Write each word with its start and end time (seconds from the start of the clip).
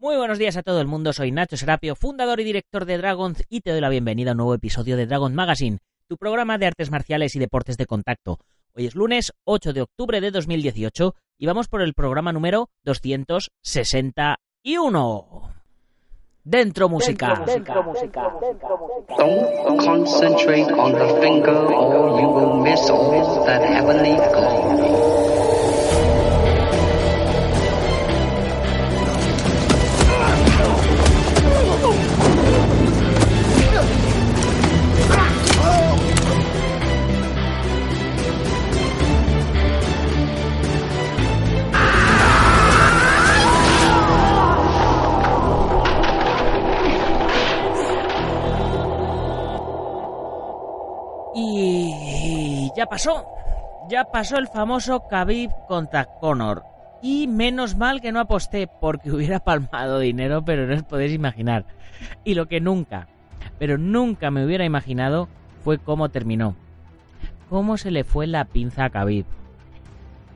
Muy 0.00 0.16
buenos 0.16 0.38
días 0.38 0.56
a 0.56 0.62
todo 0.62 0.80
el 0.80 0.86
mundo, 0.86 1.12
soy 1.12 1.32
Nacho 1.32 1.56
Serapio, 1.56 1.96
fundador 1.96 2.38
y 2.38 2.44
director 2.44 2.84
de 2.84 2.98
Dragons 2.98 3.42
y 3.48 3.62
te 3.62 3.72
doy 3.72 3.80
la 3.80 3.88
bienvenida 3.88 4.30
a 4.30 4.34
un 4.34 4.36
nuevo 4.36 4.54
episodio 4.54 4.96
de 4.96 5.06
Dragon 5.06 5.34
Magazine, 5.34 5.80
tu 6.06 6.16
programa 6.16 6.56
de 6.56 6.66
artes 6.66 6.92
marciales 6.92 7.34
y 7.34 7.40
deportes 7.40 7.76
de 7.76 7.86
contacto. 7.86 8.38
Hoy 8.74 8.86
es 8.86 8.94
lunes 8.94 9.32
8 9.42 9.72
de 9.72 9.82
octubre 9.82 10.20
de 10.20 10.30
2018 10.30 11.16
y 11.36 11.46
vamos 11.46 11.66
por 11.66 11.82
el 11.82 11.94
programa 11.94 12.32
número 12.32 12.70
261. 12.84 15.50
Dentro 16.44 16.88
música. 16.88 17.42
Dentro 17.44 17.82
música. 17.82 18.32
Don't 19.18 19.84
concentrate 19.84 20.72
on 20.74 20.92
the 20.92 21.20
finger 21.20 21.56
or 21.56 22.20
you 22.20 22.28
will 22.28 22.62
miss 22.62 22.88
all 22.88 23.44
that 23.46 23.64
heavenly. 23.64 24.16
Pasó. 52.88 53.26
Ya 53.88 54.04
pasó 54.04 54.38
el 54.38 54.48
famoso 54.48 55.06
Khabib 55.08 55.50
contra 55.66 56.04
Conor. 56.04 56.64
Y 57.00 57.26
menos 57.26 57.76
mal 57.76 58.00
que 58.00 58.12
no 58.12 58.20
aposté 58.20 58.66
porque 58.66 59.10
hubiera 59.12 59.40
palmado 59.40 59.98
dinero, 59.98 60.44
pero 60.44 60.66
no 60.66 60.74
os 60.74 60.82
podéis 60.82 61.12
imaginar. 61.12 61.64
Y 62.24 62.34
lo 62.34 62.46
que 62.46 62.60
nunca, 62.60 63.08
pero 63.58 63.78
nunca 63.78 64.30
me 64.30 64.44
hubiera 64.44 64.64
imaginado 64.64 65.28
fue 65.64 65.78
cómo 65.78 66.08
terminó. 66.08 66.54
Cómo 67.48 67.76
se 67.76 67.90
le 67.90 68.04
fue 68.04 68.26
la 68.26 68.44
pinza 68.44 68.84
a 68.84 68.90
Khabib. 68.90 69.24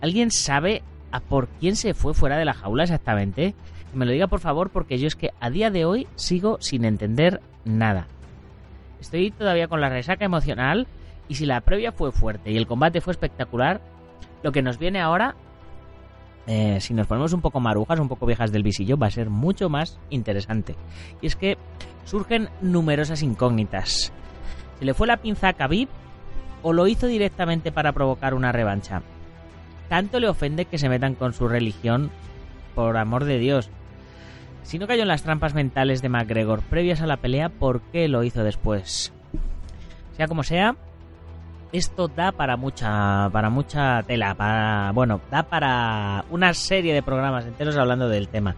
¿Alguien 0.01 0.31
sabe 0.31 0.83
a 1.11 1.21
por 1.21 1.49
quién 1.61 1.77
se 1.77 1.95
fue 1.95 2.15
fuera 2.15 2.39
de 2.39 2.45
la 2.45 2.55
jaula 2.55 2.85
exactamente? 2.85 3.55
Que 3.91 3.97
me 3.97 4.07
lo 4.07 4.13
diga 4.13 4.27
por 4.27 4.41
favor 4.41 4.71
porque 4.71 4.99
yo 4.99 5.07
es 5.07 5.15
que 5.15 5.31
a 5.41 5.51
día 5.51 5.71
de 5.71 5.85
hoy 5.85 6.09
sigo 6.17 6.57
sin 6.61 6.85
entender 6.85 7.41
nada. 7.65 8.07
Estoy 9.01 9.31
todavía 9.31 9.69
con 9.69 9.81
la 9.81 9.91
resaca 9.91 10.25
emocional 10.25 10.87
y 11.33 11.35
si 11.35 11.47
la 11.47 11.63
previa 11.63 11.93
fue 11.93 12.13
fuerte 12.13 12.51
y 12.51 12.59
el 12.59 12.67
combate 12.67 13.01
fue 13.01 13.13
espectacular, 13.13 13.81
lo 14.43 14.53
que 14.53 14.61
nos 14.61 14.77
viene 14.77 15.01
ahora, 15.01 15.35
eh, 16.47 16.79
si 16.79 16.93
nos 16.93 17.07
ponemos 17.07 17.33
un 17.33 17.41
poco 17.41 17.59
marujas, 17.59 17.99
un 18.01 18.09
poco 18.11 18.27
viejas 18.27 18.53
del 18.53 18.63
visillo, 18.63 18.99
va 18.99 19.07
a 19.07 19.11
ser 19.11 19.31
mucho 19.31 19.71
más 19.71 19.99
interesante. 20.11 20.77
Y 21.23 21.27
es 21.27 21.35
que 21.35 21.57
surgen 22.05 22.51
numerosas 22.61 23.23
incógnitas. 23.23 24.13
¿Se 24.79 24.85
le 24.85 24.93
fue 24.93 25.07
la 25.07 25.17
pinza 25.17 25.49
a 25.49 25.53
Khabib 25.55 25.89
o 26.63 26.75
lo 26.75 26.87
hizo 26.87 27.07
directamente 27.07 27.73
para 27.73 27.93
provocar 27.93 28.35
una 28.35 28.53
revancha? 28.53 29.01
Tanto 29.89 30.21
le 30.21 30.29
ofende 30.29 30.67
que 30.67 30.77
se 30.77 30.91
metan 30.91 31.15
con 31.15 31.33
su 31.33 31.49
religión, 31.49 32.11
por 32.75 32.99
amor 32.99 33.25
de 33.25 33.39
Dios. 33.39 33.71
Si 34.65 34.79
no 34.79 34.87
cayó 34.87 35.01
en 35.01 35.09
las 35.09 35.23
trampas 35.23 35.55
mentales 35.55 36.03
de 36.03 36.11
McGregor 36.11 36.61
previas 36.61 37.01
a 37.01 37.07
la 37.07 37.17
pelea, 37.17 37.49
¿por 37.49 37.81
qué 37.91 38.07
lo 38.09 38.23
hizo 38.23 38.45
después? 38.45 39.15
Sea 40.15 40.29
como 40.29 40.43
sea, 40.43 40.77
esto 41.73 42.09
da 42.09 42.33
para 42.33 42.57
mucha 42.57 43.29
para 43.31 43.51
mucha 43.51 44.03
tela, 44.03 44.35
para 44.35 44.93
bueno, 44.93 45.21
da 45.31 45.43
para 45.45 46.25
una 46.31 46.53
serie 46.55 46.95
de 46.95 47.03
programas 47.03 47.47
enteros 47.47 47.77
hablando 47.77 48.09
del 48.09 48.29
tema. 48.29 48.55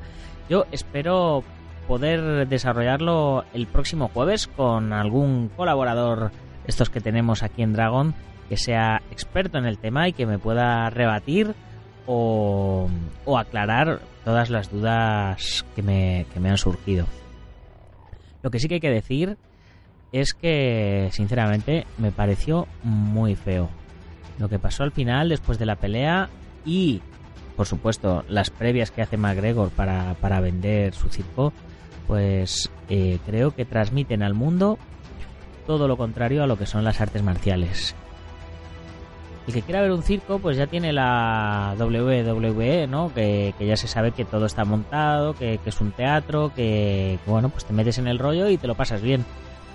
Yo 0.49 0.67
espero 0.73 1.43
poder 1.87 2.49
desarrollarlo 2.49 3.45
el 3.55 3.67
próximo 3.67 4.09
jueves 4.09 4.49
con 4.49 4.93
algún 4.93 5.49
colaborador 5.57 6.33
estos 6.67 6.91
que 6.91 7.01
tenemos 7.01 7.43
aquí 7.43 7.63
en 7.63 7.73
Dragon 7.73 8.15
que 8.49 8.57
sea 8.57 9.03
experto 9.11 9.59
en 9.59 9.67
el 9.67 9.79
tema 9.79 10.09
y 10.09 10.13
que 10.13 10.27
me 10.27 10.39
pueda 10.39 10.91
rebatir 10.91 11.55
o, 12.07 12.89
o 13.25 13.39
aclarar 13.39 14.01
todas 14.25 14.51
las 14.51 14.71
dudas 14.71 15.65
que 15.75 15.83
me, 15.83 16.27
que 16.33 16.41
me 16.41 16.51
han 16.51 16.59
surgido. 16.59 17.07
Lo 18.43 18.51
que 18.51 18.59
sí 18.59 18.69
que 18.69 18.75
hay 18.75 18.81
que 18.81 18.91
decir 18.91 19.39
es 20.15 20.33
que, 20.33 21.09
sinceramente, 21.11 21.89
me 21.99 22.13
pareció 22.13 22.69
muy 22.85 23.35
feo. 23.35 23.69
Lo 24.39 24.49
que 24.49 24.61
pasó 24.61 24.85
al 24.85 24.93
final, 24.93 25.29
después 25.29 25.59
de 25.59 25.67
la 25.67 25.75
pelea 25.75 26.31
y, 26.65 27.03
por 27.57 27.67
supuesto, 27.67 28.25
las 28.29 28.51
previas 28.51 28.93
que 28.93 29.03
hace 29.03 29.17
McGregor 29.17 29.71
para, 29.71 30.15
para 30.21 30.41
vender 30.41 30.95
su 30.95 31.09
circo, 31.09 31.53
pues 32.07 32.71
eh, 32.89 33.19
creo 33.27 33.57
que 33.57 33.65
transmiten 33.65 34.23
al 34.23 34.35
mundo 34.35 34.79
todo 35.67 35.89
lo 35.89 35.97
contrario 35.97 36.45
a 36.45 36.47
lo 36.47 36.57
que 36.57 36.67
son 36.67 36.85
las 36.85 37.01
artes 37.01 37.25
marciales. 37.25 37.97
El 39.49 39.55
que 39.55 39.63
quiera 39.63 39.83
ver 39.83 39.91
un 39.91 40.05
circo, 40.05 40.39
pues 40.39 40.57
ya 40.57 40.69
tiene 40.69 40.93
la 40.93 41.75
WWE, 41.77 42.87
¿no? 42.87 43.13
Que, 43.13 43.53
ya 43.59 43.77
se 43.77 43.89
sabe 43.89 44.13
que 44.13 44.25
todo 44.25 44.47
está 44.47 44.65
montado, 44.65 45.35
que, 45.35 45.59
es 45.67 45.81
un 45.81 45.91
teatro, 45.91 46.53
que, 46.55 47.19
bueno, 47.27 47.49
pues 47.49 47.65
te 47.65 47.73
metes 47.73 47.99
en 47.99 48.07
el 48.07 48.21
rollo 48.21 48.49
y 48.49 48.59
te 48.59 48.69
lo 48.69 48.77
pasas 48.77 49.03
bien. 49.03 49.25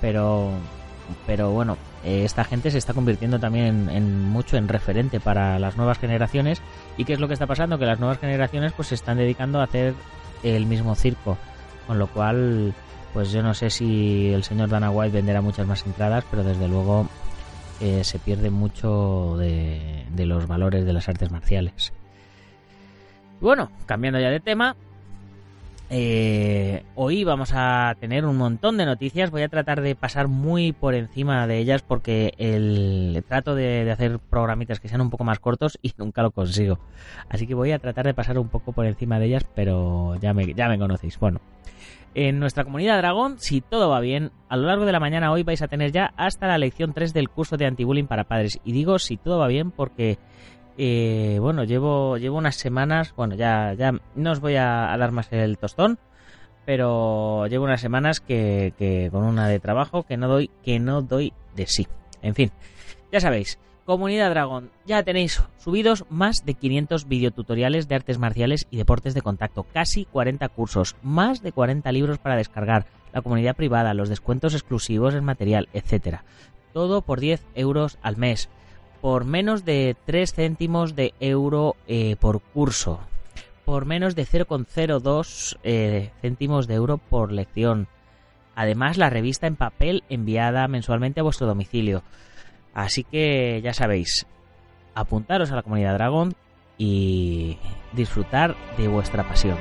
Pero, 0.02 0.52
pero 1.26 1.52
bueno, 1.52 1.78
eh, 2.04 2.24
esta 2.24 2.44
gente 2.44 2.72
se 2.72 2.78
está 2.78 2.94
convirtiendo 2.94 3.40
también 3.40 3.90
en, 3.90 4.24
mucho 4.30 4.58
en 4.58 4.68
referente 4.68 5.20
para 5.20 5.60
las 5.60 5.78
nuevas 5.78 6.00
generaciones. 6.00 6.62
¿Y 6.98 7.06
qué 7.06 7.14
es 7.14 7.20
lo 7.20 7.28
que 7.28 7.34
está 7.34 7.48
pasando? 7.48 7.78
Que 7.78 7.86
las 7.86 8.00
nuevas 8.00 8.20
generaciones 8.20 8.74
pues 8.74 8.90
se 8.90 8.96
están 8.96 9.18
dedicando 9.18 9.60
a 9.60 9.64
hacer 9.64 9.94
el 10.44 10.66
mismo 10.66 10.96
circo. 10.96 11.38
Con 11.88 12.00
lo 12.00 12.08
cual, 12.08 12.74
pues 13.14 13.32
yo 13.32 13.42
no 13.42 13.54
sé 13.54 13.70
si 13.70 14.32
el 14.32 14.44
señor 14.44 14.70
Dana 14.70 14.92
White 14.92 15.16
venderá 15.16 15.42
muchas 15.42 15.68
más 15.68 15.86
entradas, 15.86 16.24
pero 16.30 16.44
desde 16.44 16.68
luego 16.68 17.08
eh, 17.82 18.04
se 18.04 18.20
pierde 18.20 18.50
mucho 18.50 19.38
de, 19.38 20.06
los 20.26 20.48
valores 20.48 20.86
de 20.86 20.94
las 20.94 21.08
artes 21.10 21.32
marciales. 21.32 21.94
Bueno, 23.40 23.72
cambiando 23.86 24.20
ya 24.20 24.30
de 24.30 24.42
tema, 24.42 24.76
eh, 25.90 26.84
hoy 26.96 27.24
vamos 27.24 27.52
a 27.54 27.96
tener 28.00 28.26
un 28.26 28.38
montón 28.38 28.78
de 28.78 28.86
noticias. 28.86 29.32
Voy 29.32 29.42
a 29.42 29.50
tratar 29.50 29.82
de 29.82 29.96
pasar 29.96 30.28
muy 30.28 30.72
por 30.72 30.94
encima 30.94 31.48
de 31.48 31.58
ellas 31.58 31.82
porque 31.82 32.34
el 32.38 33.24
trato 33.28 33.56
de, 33.56 33.90
hacer 33.92 34.20
programitas 34.20 34.80
que 34.80 34.88
sean 34.88 35.02
un 35.02 35.10
poco 35.10 35.24
más 35.24 35.40
cortos 35.40 35.80
y 35.82 35.94
nunca 35.98 36.22
lo 36.22 36.32
consigo. 36.32 36.80
Así 37.30 37.48
que 37.48 37.56
voy 37.56 37.72
a 37.72 37.80
tratar 37.80 38.06
de 38.06 38.14
pasar 38.14 38.38
un 38.38 38.50
poco 38.50 38.72
por 38.72 38.86
encima 38.86 39.20
de 39.20 39.26
ellas, 39.26 39.46
pero 39.56 40.16
ya 40.22 40.34
me, 40.34 40.54
ya 40.54 40.68
me 40.68 40.78
conocéis. 40.78 41.18
Bueno, 41.20 41.42
en 42.16 42.40
nuestra 42.40 42.64
comunidad 42.64 42.98
Dragón, 42.98 43.40
si 43.40 43.62
todo 43.62 43.90
va 43.90 44.00
bien, 44.00 44.32
a 44.48 44.58
lo 44.58 44.68
largo 44.68 44.86
de 44.86 44.92
la 44.92 45.00
mañana 45.00 45.32
hoy 45.32 45.44
vais 45.44 45.62
a 45.62 45.68
tener 45.68 45.92
ya 45.92 46.14
hasta 46.18 46.48
la 46.48 46.58
lección 46.58 46.94
3 46.94 47.14
del 47.14 47.30
curso 47.30 47.56
de 47.56 47.68
antibullying 47.68 48.08
para 48.08 48.24
padres. 48.24 48.60
Y 48.64 48.72
digo 48.72 48.98
si 49.00 49.18
todo 49.18 49.40
va 49.40 49.48
bien 49.48 49.72
porque, 49.72 50.18
eh, 50.82 51.40
bueno, 51.40 51.66
llevo, 51.66 52.18
llevo 52.18 52.38
unas 52.38 52.56
semanas, 52.56 53.14
bueno, 53.18 53.36
ya, 53.36 53.74
ya 53.74 53.94
no 54.16 54.32
os 54.32 54.40
voy 54.40 54.56
a, 54.56 54.96
dar 54.98 55.12
más 55.12 55.28
el 55.34 55.58
tostón, 55.58 56.00
pero 56.66 57.48
llevo 57.48 57.66
unas 57.66 57.82
semanas 57.82 58.22
que, 58.22 58.74
que 58.78 59.10
con 59.12 59.26
una 59.26 59.50
de 59.50 59.60
trabajo 59.60 60.04
que 60.04 60.16
no 60.16 60.30
doy, 60.30 60.50
que 60.64 60.80
no 60.80 61.02
doy 61.02 61.34
de 61.54 61.68
sí. 61.68 61.86
En 62.22 62.34
fin, 62.34 62.52
ya 63.12 63.20
sabéis, 63.20 63.60
Comunidad 63.90 64.30
Dragón, 64.30 64.70
ya 64.86 65.04
tenéis 65.04 65.42
subidos 65.58 66.06
más 66.10 66.46
de 66.46 66.54
500 66.54 67.08
videotutoriales 67.08 67.88
de 67.88 67.96
artes 67.96 68.20
marciales 68.20 68.68
y 68.70 68.78
deportes 68.78 69.16
de 69.16 69.22
contacto, 69.22 69.66
casi 69.74 70.06
40 70.06 70.48
cursos, 70.50 70.96
más 71.02 71.42
de 71.42 71.52
40 71.52 71.92
libros 71.92 72.20
para 72.20 72.38
descargar, 72.38 72.86
la 73.12 73.22
comunidad 73.22 73.56
privada, 73.56 73.94
los 73.94 74.08
descuentos 74.08 74.54
exclusivos 74.54 75.14
en 75.16 75.26
material, 75.26 75.68
etc. 75.74 76.20
Todo 76.72 77.02
por 77.02 77.20
10 77.20 77.44
euros 77.56 77.98
al 78.02 78.16
mes, 78.16 78.50
por 79.02 79.26
menos 79.26 79.66
de 79.66 79.96
3 80.06 80.34
céntimos 80.34 80.96
de 80.96 81.14
euro 81.20 81.76
eh, 81.88 82.16
por 82.20 82.42
curso, 82.42 83.00
por 83.66 83.86
menos 83.86 84.16
de 84.16 84.26
0,02 84.26 85.58
eh, 85.64 86.12
céntimos 86.22 86.68
de 86.68 86.76
euro 86.76 86.98
por 86.98 87.32
lección. 87.32 87.88
Además, 88.56 88.98
la 88.98 89.10
revista 89.10 89.48
en 89.48 89.56
papel 89.56 90.04
enviada 90.10 90.68
mensualmente 90.68 91.22
a 91.22 91.24
vuestro 91.24 91.48
domicilio. 91.48 92.04
Así 92.74 93.04
que 93.04 93.62
ya 93.64 93.74
sabéis, 93.74 94.28
apuntaros 94.96 95.52
a 95.52 95.56
la 95.56 95.64
comunidad 95.64 95.94
Dragón 95.94 96.36
y 96.78 97.58
disfrutar 97.94 98.56
de 98.78 98.88
vuestra 98.88 99.28
pasión. 99.28 99.58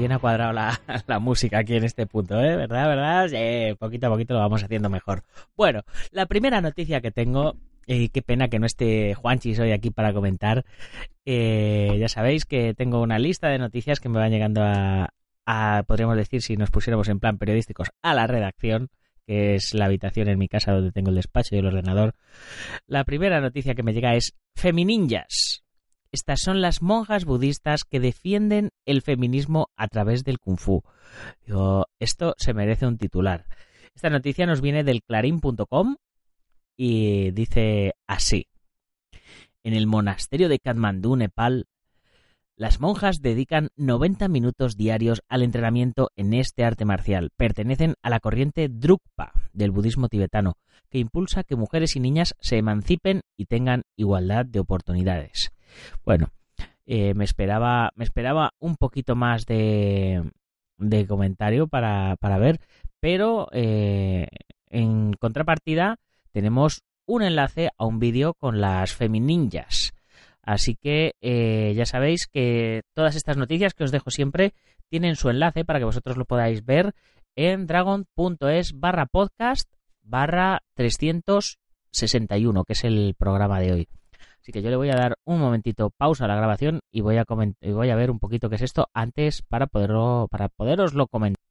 Bien 0.00 0.12
ha 0.12 0.18
cuadrado 0.18 0.52
la, 1.06 1.18
música 1.20 1.58
aquí 1.58 1.76
en 1.76 1.84
este 1.84 2.06
punto, 2.06 2.40
¿eh? 2.40 2.56
¿Verdad? 2.56 2.88
¿Verdad? 2.88 3.28
Sí, 3.28 3.76
poquito 3.78 4.06
a 4.06 4.10
poquito 4.10 4.34
lo 4.34 4.40
vamos 4.40 4.62
haciendo 4.62 4.90
mejor. 4.90 5.22
Bueno, 5.56 5.82
la 6.10 6.26
primera 6.26 6.60
noticia 6.60 7.00
que 7.00 7.10
tengo, 7.10 7.56
y 7.86 8.08
qué 8.08 8.22
pena 8.22 8.48
que 8.48 8.58
no 8.58 8.66
esté 8.66 9.14
Juanchis 9.14 9.60
hoy 9.60 9.72
aquí 9.72 9.90
para 9.90 10.12
comentar. 10.12 10.64
Eh, 11.24 11.96
ya 11.98 12.08
sabéis 12.08 12.44
que 12.44 12.74
tengo 12.74 13.00
una 13.00 13.18
lista 13.18 13.48
de 13.48 13.58
noticias 13.58 14.00
que 14.00 14.08
me 14.08 14.18
van 14.18 14.32
llegando 14.32 14.62
a, 14.62 15.10
a, 15.46 15.84
podríamos 15.86 16.16
decir, 16.16 16.42
si 16.42 16.56
nos 16.56 16.70
pusiéramos 16.70 17.08
en 17.08 17.20
plan 17.20 17.38
periodísticos, 17.38 17.90
a 18.02 18.14
la 18.14 18.26
redacción 18.26 18.90
que 19.26 19.54
es 19.54 19.74
la 19.74 19.84
habitación 19.84 20.28
en 20.28 20.38
mi 20.38 20.48
casa 20.48 20.72
donde 20.72 20.90
tengo 20.90 21.10
el 21.10 21.14
despacho 21.14 21.54
y 21.54 21.58
el 21.58 21.66
ordenador. 21.66 22.14
La 22.88 23.04
primera 23.04 23.40
noticia 23.40 23.76
que 23.76 23.84
me 23.84 23.92
llega 23.92 24.16
es 24.16 24.34
Femininjas. 24.56 25.62
Estas 26.12 26.40
son 26.40 26.60
las 26.60 26.82
monjas 26.82 27.24
budistas 27.24 27.84
que 27.84 28.00
defienden 28.00 28.70
el 28.84 29.02
feminismo 29.02 29.68
a 29.76 29.86
través 29.86 30.24
del 30.24 30.38
kung 30.38 30.58
fu. 30.58 30.82
Esto 32.00 32.34
se 32.36 32.52
merece 32.54 32.86
un 32.86 32.98
titular. 32.98 33.46
Esta 33.94 34.10
noticia 34.10 34.46
nos 34.46 34.60
viene 34.60 34.82
del 34.82 35.02
clarín.com 35.02 35.96
y 36.76 37.30
dice 37.30 37.94
así. 38.06 38.46
En 39.62 39.74
el 39.74 39.86
monasterio 39.86 40.48
de 40.48 40.58
Katmandú, 40.58 41.16
Nepal, 41.16 41.66
las 42.56 42.80
monjas 42.80 43.22
dedican 43.22 43.68
90 43.76 44.28
minutos 44.28 44.76
diarios 44.76 45.22
al 45.28 45.42
entrenamiento 45.42 46.10
en 46.16 46.34
este 46.34 46.64
arte 46.64 46.84
marcial. 46.84 47.30
Pertenecen 47.36 47.94
a 48.02 48.10
la 48.10 48.20
corriente 48.20 48.68
Drukpa 48.68 49.32
del 49.52 49.70
budismo 49.70 50.08
tibetano, 50.08 50.54
que 50.90 50.98
impulsa 50.98 51.44
que 51.44 51.56
mujeres 51.56 51.96
y 51.96 52.00
niñas 52.00 52.34
se 52.40 52.58
emancipen 52.58 53.22
y 53.36 53.46
tengan 53.46 53.82
igualdad 53.96 54.44
de 54.44 54.60
oportunidades. 54.60 55.52
Bueno, 56.04 56.30
eh, 56.86 57.14
me, 57.14 57.24
esperaba, 57.24 57.92
me 57.94 58.04
esperaba 58.04 58.52
un 58.58 58.76
poquito 58.76 59.14
más 59.16 59.46
de, 59.46 60.22
comentario 61.08 61.66
para, 61.66 62.16
para, 62.16 62.38
ver, 62.38 62.60
pero 63.00 63.48
eh, 63.52 64.26
en 64.66 65.12
contrapartida 65.14 65.98
tenemos 66.32 66.82
un 67.06 67.22
enlace 67.22 67.70
a 67.76 67.86
un 67.86 67.98
vídeo 67.98 68.34
con 68.34 68.60
las 68.60 68.94
femininjas 68.94 69.92
Así 70.42 70.74
que 70.74 71.14
eh, 71.20 71.74
ya 71.76 71.86
sabéis 71.86 72.26
que 72.26 72.82
todas 72.94 73.14
estas 73.14 73.36
noticias 73.36 73.74
que 73.74 73.84
os 73.84 73.92
dejo 73.92 74.10
siempre 74.10 74.54
tienen 74.88 75.16
su 75.16 75.30
enlace 75.30 75.64
para 75.64 75.78
que 75.78 75.84
vosotros 75.84 76.16
lo 76.16 76.24
podáis 76.24 76.64
ver 76.64 76.92
en 77.36 77.66
dragon.es 77.66 78.72
barra 78.74 79.06
podcast 79.06 79.70
barra 80.02 80.62
361, 80.74 82.64
que 82.64 82.72
es 82.72 82.84
el 82.84 83.14
programa 83.16 83.60
de 83.60 83.72
hoy. 83.72 83.88
Así 84.40 84.52
que 84.52 84.62
yo 84.62 84.70
le 84.70 84.76
voy 84.76 84.90
a 84.90 84.96
dar 84.96 85.18
un 85.24 85.38
momentito 85.38 85.90
pausa 85.90 86.24
a 86.24 86.28
la 86.28 86.36
grabación 86.36 86.80
y 86.90 87.02
voy 87.02 87.18
a, 87.18 87.24
voy 87.24 87.90
a 87.90 87.96
ver 87.96 88.10
un 88.10 88.18
poquito 88.18 88.48
qué 88.48 88.56
es 88.56 88.62
esto 88.62 88.88
antes 88.94 89.42
para, 89.42 89.66
poderlo, 89.66 90.28
para 90.30 90.48
poderoslo 90.48 91.06
comentar. 91.08 91.44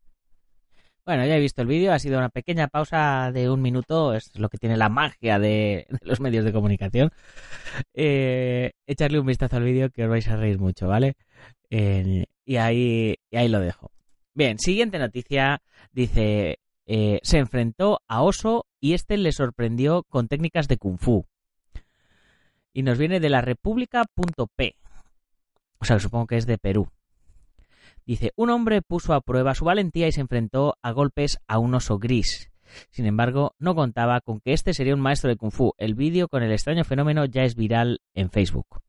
Bueno, 1.06 1.26
ya 1.26 1.38
he 1.38 1.40
visto 1.40 1.62
el 1.62 1.68
vídeo, 1.68 1.92
ha 1.92 2.00
sido 2.00 2.20
una 2.20 2.30
pequeña 2.30 2.68
pausa 2.68 3.32
de 3.32 3.50
un 3.50 3.62
minuto, 3.62 4.14
es 4.14 4.32
lo 4.38 4.50
que 4.50 4.60
tiene 4.60 4.78
la 4.78 4.90
magia 4.90 5.40
de, 5.40 5.88
los 6.02 6.20
medios 6.20 6.46
de 6.46 6.54
comunicación. 6.54 7.12
Eh, 7.94 8.74
echarle 8.86 9.20
un 9.20 9.26
vistazo 9.26 9.58
al 9.58 9.64
vídeo 9.64 9.90
que 9.90 10.04
os 10.04 10.10
vais 10.10 10.28
a 10.28 10.36
reír 10.36 10.60
mucho, 10.60 10.88
¿vale? 10.88 11.16
Y, 11.70 12.58
ahí, 12.58 13.16
y 13.32 13.38
ahí 13.38 13.48
lo 13.48 13.60
dejo. 13.60 13.92
Bien, 14.34 14.58
siguiente 14.60 15.00
noticia, 15.00 15.62
dice, 15.92 16.60
eh, 16.86 17.20
se 17.24 17.38
enfrentó 17.38 18.02
a 18.08 18.24
Oso 18.24 18.66
y 18.80 18.94
este 18.94 19.18
le 19.18 19.32
sorprendió 19.32 20.04
con 20.04 20.28
técnicas 20.28 20.68
de 20.68 20.78
Kung 20.78 20.98
Fu. 20.98 21.26
Y 22.80 22.82
nos 22.82 22.98
viene 22.98 23.20
de 23.20 23.28
la 23.28 23.42
república.p. 23.42 24.76
O 25.80 25.84
sea, 25.84 26.00
supongo 26.00 26.28
que 26.28 26.38
es 26.38 26.46
de 26.46 26.58
Perú. 26.58 26.88
Dice, 28.06 28.32
un 28.38 28.52
hombre 28.52 28.82
puso 28.82 29.14
a 29.14 29.20
prueba 29.20 29.54
su 29.54 29.66
valentía 29.66 30.08
y 30.08 30.14
se 30.14 30.22
enfrentó 30.22 30.78
a 30.82 30.92
golpes 30.92 31.42
a 31.50 31.60
un 31.60 31.76
oso 31.76 32.00
gris. 32.00 32.50
Sin 32.90 33.06
embargo, 33.06 33.54
no 33.60 33.76
contaba 33.76 34.22
con 34.22 34.40
que 34.40 34.54
este 34.54 34.74
sería 34.74 34.96
un 34.96 35.02
maestro 35.02 35.30
de 35.30 35.36
kung 35.36 35.52
fu. 35.52 35.74
El 35.78 35.94
vídeo 35.94 36.30
con 36.30 36.42
el 36.42 36.54
extraño 36.54 36.86
fenómeno 36.86 37.26
ya 37.26 37.44
es 37.44 37.56
viral 37.56 38.00
en 38.14 38.30
Facebook. 38.30 38.82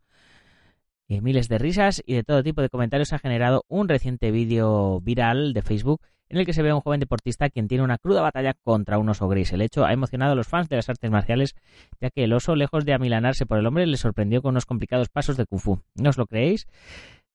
Y 1.09 1.21
miles 1.21 1.49
de 1.49 1.59
risas 1.59 2.01
y 2.07 2.15
de 2.15 2.23
todo 2.23 2.45
tipo 2.45 2.63
de 2.63 2.69
comentarios 2.69 3.13
ha 3.13 3.19
generado 3.19 3.65
un 3.67 3.89
reciente 3.89 4.31
vídeo 4.31 5.01
viral 5.01 5.53
de 5.53 5.63
Facebook 5.63 6.01
en 6.31 6.39
el 6.39 6.47
que 6.47 6.55
se 6.55 6.63
ve 6.63 6.71
a 6.71 6.75
un 6.77 6.81
joven 6.81 7.01
deportista 7.01 7.51
quien 7.51 7.69
tiene 7.69 7.85
una 7.85 7.99
cruda 7.99 8.23
batalla 8.23 8.55
contra 8.55 8.99
un 8.99 9.09
oso 9.09 9.29
gris. 9.29 9.53
El 9.53 9.61
hecho 9.61 9.85
ha 9.85 9.93
emocionado 9.93 10.33
a 10.33 10.37
los 10.37 10.47
fans 10.47 10.69
de 10.69 10.77
las 10.77 10.89
artes 10.89 11.11
marciales, 11.11 11.57
ya 12.01 12.11
que 12.11 12.25
el 12.25 12.33
oso, 12.33 12.55
lejos 12.55 12.85
de 12.85 12.95
amilanarse 12.95 13.47
por 13.47 13.59
el 13.59 13.67
hombre, 13.67 13.87
le 13.87 13.97
sorprendió 13.97 14.41
con 14.41 14.51
unos 14.51 14.65
complicados 14.65 15.09
pasos 15.09 15.37
de 15.37 15.45
kung 15.45 15.61
fu. 15.61 15.81
¿No 15.97 16.11
os 16.11 16.19
lo 16.19 16.27
creéis? 16.27 16.69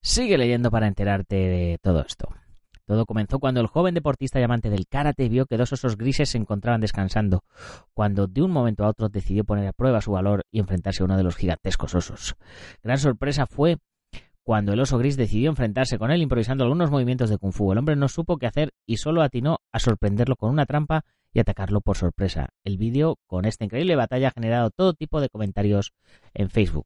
Sigue 0.01 0.37
leyendo 0.37 0.71
para 0.71 0.87
enterarte 0.87 1.35
de 1.35 1.77
todo 1.81 2.01
esto. 2.01 2.29
Todo 2.85 3.05
comenzó 3.05 3.39
cuando 3.39 3.61
el 3.61 3.67
joven 3.67 3.95
deportista 3.95 4.39
y 4.39 4.43
amante 4.43 4.69
del 4.69 4.87
karate 4.87 5.27
vio 5.27 5.47
que 5.47 5.57
dos 5.57 5.73
osos 5.73 5.97
grises 5.97 6.29
se 6.29 6.37
encontraban 6.37 6.81
descansando, 6.81 7.43
cuando 7.93 8.27
de 8.27 8.43
un 8.43 8.51
momento 8.51 8.85
a 8.85 8.89
otro 8.89 9.09
decidió 9.09 9.43
poner 9.43 9.67
a 9.67 9.73
prueba 9.73 10.01
su 10.01 10.11
valor 10.11 10.43
y 10.51 10.59
enfrentarse 10.59 11.01
a 11.01 11.05
uno 11.05 11.17
de 11.17 11.23
los 11.23 11.35
gigantescos 11.35 11.95
osos. 11.95 12.35
Gran 12.83 12.99
sorpresa 12.99 13.47
fue 13.47 13.77
cuando 14.45 14.73
el 14.73 14.79
oso 14.79 14.99
gris 14.99 15.17
decidió 15.17 15.49
enfrentarse 15.49 15.97
con 15.97 16.11
él 16.11 16.21
improvisando 16.21 16.63
algunos 16.63 16.91
movimientos 16.91 17.31
de 17.31 17.39
kung 17.39 17.51
fu. 17.51 17.71
El 17.71 17.79
hombre 17.79 17.95
no 17.95 18.07
supo 18.07 18.37
qué 18.37 18.45
hacer 18.45 18.73
y 18.85 18.97
solo 18.97 19.23
atinó 19.23 19.57
a 19.71 19.79
sorprenderlo 19.79 20.35
con 20.35 20.51
una 20.51 20.67
trampa 20.67 21.03
y 21.33 21.39
atacarlo 21.39 21.81
por 21.81 21.97
sorpresa. 21.97 22.49
El 22.63 22.77
vídeo 22.77 23.17
con 23.25 23.45
esta 23.45 23.65
increíble 23.65 23.95
batalla 23.95 24.27
ha 24.27 24.31
generado 24.31 24.69
todo 24.69 24.93
tipo 24.93 25.19
de 25.19 25.29
comentarios 25.29 25.93
en 26.35 26.51
Facebook. 26.51 26.85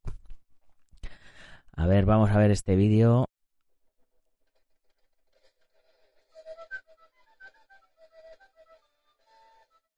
A 1.75 1.85
ver, 1.85 2.05
vamos 2.05 2.29
a 2.31 2.37
ver 2.37 2.51
este 2.51 2.77
vídeo. 2.77 3.27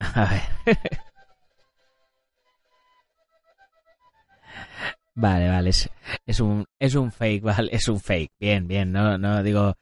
A 0.00 0.42
ver. 0.66 0.78
Vale, 5.14 5.48
vale, 5.48 5.70
es, 5.70 5.90
es, 6.24 6.40
un 6.40 6.64
es 6.78 6.94
un 6.94 7.12
fake, 7.12 7.42
vale, 7.44 7.68
es 7.72 7.88
un 7.88 8.00
fake. 8.00 8.32
Bien, 8.40 8.66
bien, 8.66 8.92
no 8.92 9.18
no 9.18 9.42
digo 9.42 9.74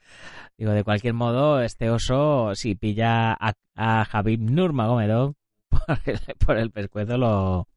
digo 0.59 0.73
de 0.73 0.85
cualquier 0.85 1.15
modo 1.15 1.61
este 1.63 1.91
oso 1.91 2.55
si 2.55 2.75
pilla 2.75 3.33
a, 3.33 3.55
a 3.77 4.05
Javib 4.05 4.41
Nurmagomedov 4.41 5.35
por 5.71 5.99
el, 6.05 6.21
por 6.45 6.59
el 6.59 6.71
pescuezo 6.71 7.17
lo 7.17 7.69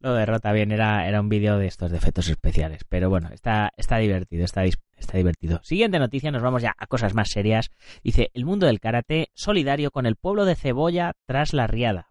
lo 0.00 0.14
derrota 0.14 0.52
bien. 0.52 0.72
Era, 0.72 1.06
era 1.08 1.20
un 1.20 1.28
vídeo 1.28 1.58
de 1.58 1.66
estos 1.66 1.90
de 1.90 1.96
efectos 1.96 2.28
especiales. 2.28 2.84
Pero 2.88 3.10
bueno, 3.10 3.28
está, 3.32 3.72
está 3.76 3.98
divertido, 3.98 4.44
está, 4.44 4.64
está 4.64 5.16
divertido. 5.16 5.60
Siguiente 5.62 5.98
noticia, 5.98 6.30
nos 6.30 6.42
vamos 6.42 6.62
ya 6.62 6.74
a 6.78 6.86
cosas 6.86 7.14
más 7.14 7.30
serias. 7.30 7.70
Dice, 8.02 8.30
el 8.34 8.44
mundo 8.44 8.66
del 8.66 8.80
karate 8.80 9.30
solidario 9.34 9.90
con 9.90 10.06
el 10.06 10.16
pueblo 10.16 10.44
de 10.44 10.54
Cebolla 10.54 11.14
tras 11.26 11.52
la 11.52 11.66
riada. 11.66 12.08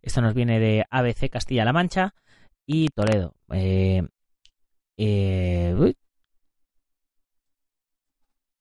Esto 0.00 0.20
nos 0.20 0.34
viene 0.34 0.60
de 0.60 0.86
ABC 0.90 1.28
Castilla-La 1.30 1.72
Mancha 1.72 2.14
y 2.68 2.88
Toledo. 2.88 3.34
Eh, 3.50 4.02
eh, 4.98 5.94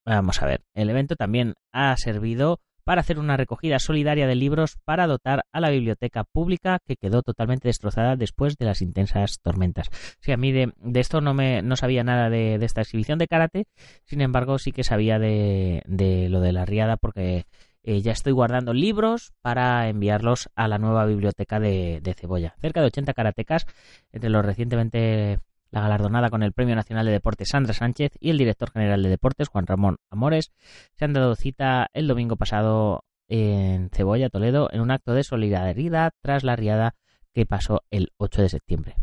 Vamos 0.06 0.42
a 0.42 0.46
ver, 0.46 0.62
el 0.74 0.90
evento 0.90 1.18
también 1.18 1.56
ha 1.74 1.96
servido 1.98 2.62
para 2.86 3.02
hacer 3.02 3.20
una 3.20 3.36
recogida 3.36 3.80
solidaria 3.80 4.28
de 4.28 4.36
libros 4.36 4.78
para 4.86 5.08
dotar 5.08 5.44
a 5.52 5.60
la 5.60 5.70
biblioteca 5.70 6.24
pública 6.24 6.80
que 6.88 6.96
quedó 6.96 7.22
totalmente 7.22 7.68
destrozada 7.68 8.16
después 8.16 8.56
de 8.56 8.66
las 8.66 8.82
intensas 8.82 9.40
tormentas. 9.42 9.90
Sí, 10.22 10.32
a 10.32 10.38
mí 10.38 10.54
de, 10.54 10.72
esto 10.96 11.20
no, 11.20 11.34
me, 11.34 11.62
no 11.62 11.76
sabía 11.76 12.06
nada 12.06 12.30
de, 12.30 12.56
esta 12.62 12.80
exhibición 12.80 13.20
de 13.20 13.28
karate, 13.28 13.66
sin 14.06 14.22
embargo 14.22 14.58
sí 14.58 14.72
que 14.72 14.86
sabía 14.86 15.20
de, 15.20 15.84
lo 16.30 16.40
de 16.40 16.54
la 16.54 16.64
riada 16.64 16.96
porque 16.96 17.44
eh, 17.88 18.02
ya 18.02 18.12
estoy 18.12 18.34
guardando 18.34 18.74
libros 18.74 19.32
para 19.42 19.88
enviarlos 19.88 20.50
a 20.56 20.68
la 20.68 20.78
nueva 20.78 21.06
biblioteca 21.06 21.58
de, 21.62 22.02
de 22.04 22.14
Cebolla. 22.14 22.54
Cerca 22.60 22.82
de 22.82 22.88
80 22.88 23.14
karatecas, 23.14 23.66
entre 24.12 24.30
los 24.30 24.46
recientemente 24.46 25.40
la 25.72 25.80
galardonada 25.80 26.30
con 26.30 26.44
el 26.44 26.52
Premio 26.52 26.76
Nacional 26.76 27.06
de 27.06 27.14
Deportes 27.14 27.48
Sandra 27.48 27.74
Sánchez 27.74 28.12
y 28.20 28.30
el 28.30 28.38
director 28.38 28.72
general 28.72 29.04
de 29.04 29.10
Deportes 29.10 29.48
Juan 29.48 29.68
Ramón 29.68 30.00
Amores 30.10 30.52
se 30.96 31.06
han 31.06 31.14
dado 31.14 31.34
cita 31.36 31.88
el 31.94 32.08
domingo 32.08 32.36
pasado 32.36 33.06
en 33.30 33.90
Cebolla, 33.92 34.30
Toledo, 34.30 34.68
en 34.74 34.82
un 34.82 34.92
acto 34.92 35.14
de 35.14 35.24
solidaridad 35.24 36.12
tras 36.22 36.44
la 36.44 36.58
riada 36.58 36.94
que 37.34 37.46
pasó 37.46 37.84
el 37.90 38.12
8 38.18 38.42
de 38.42 38.50
septiembre. 38.50 38.96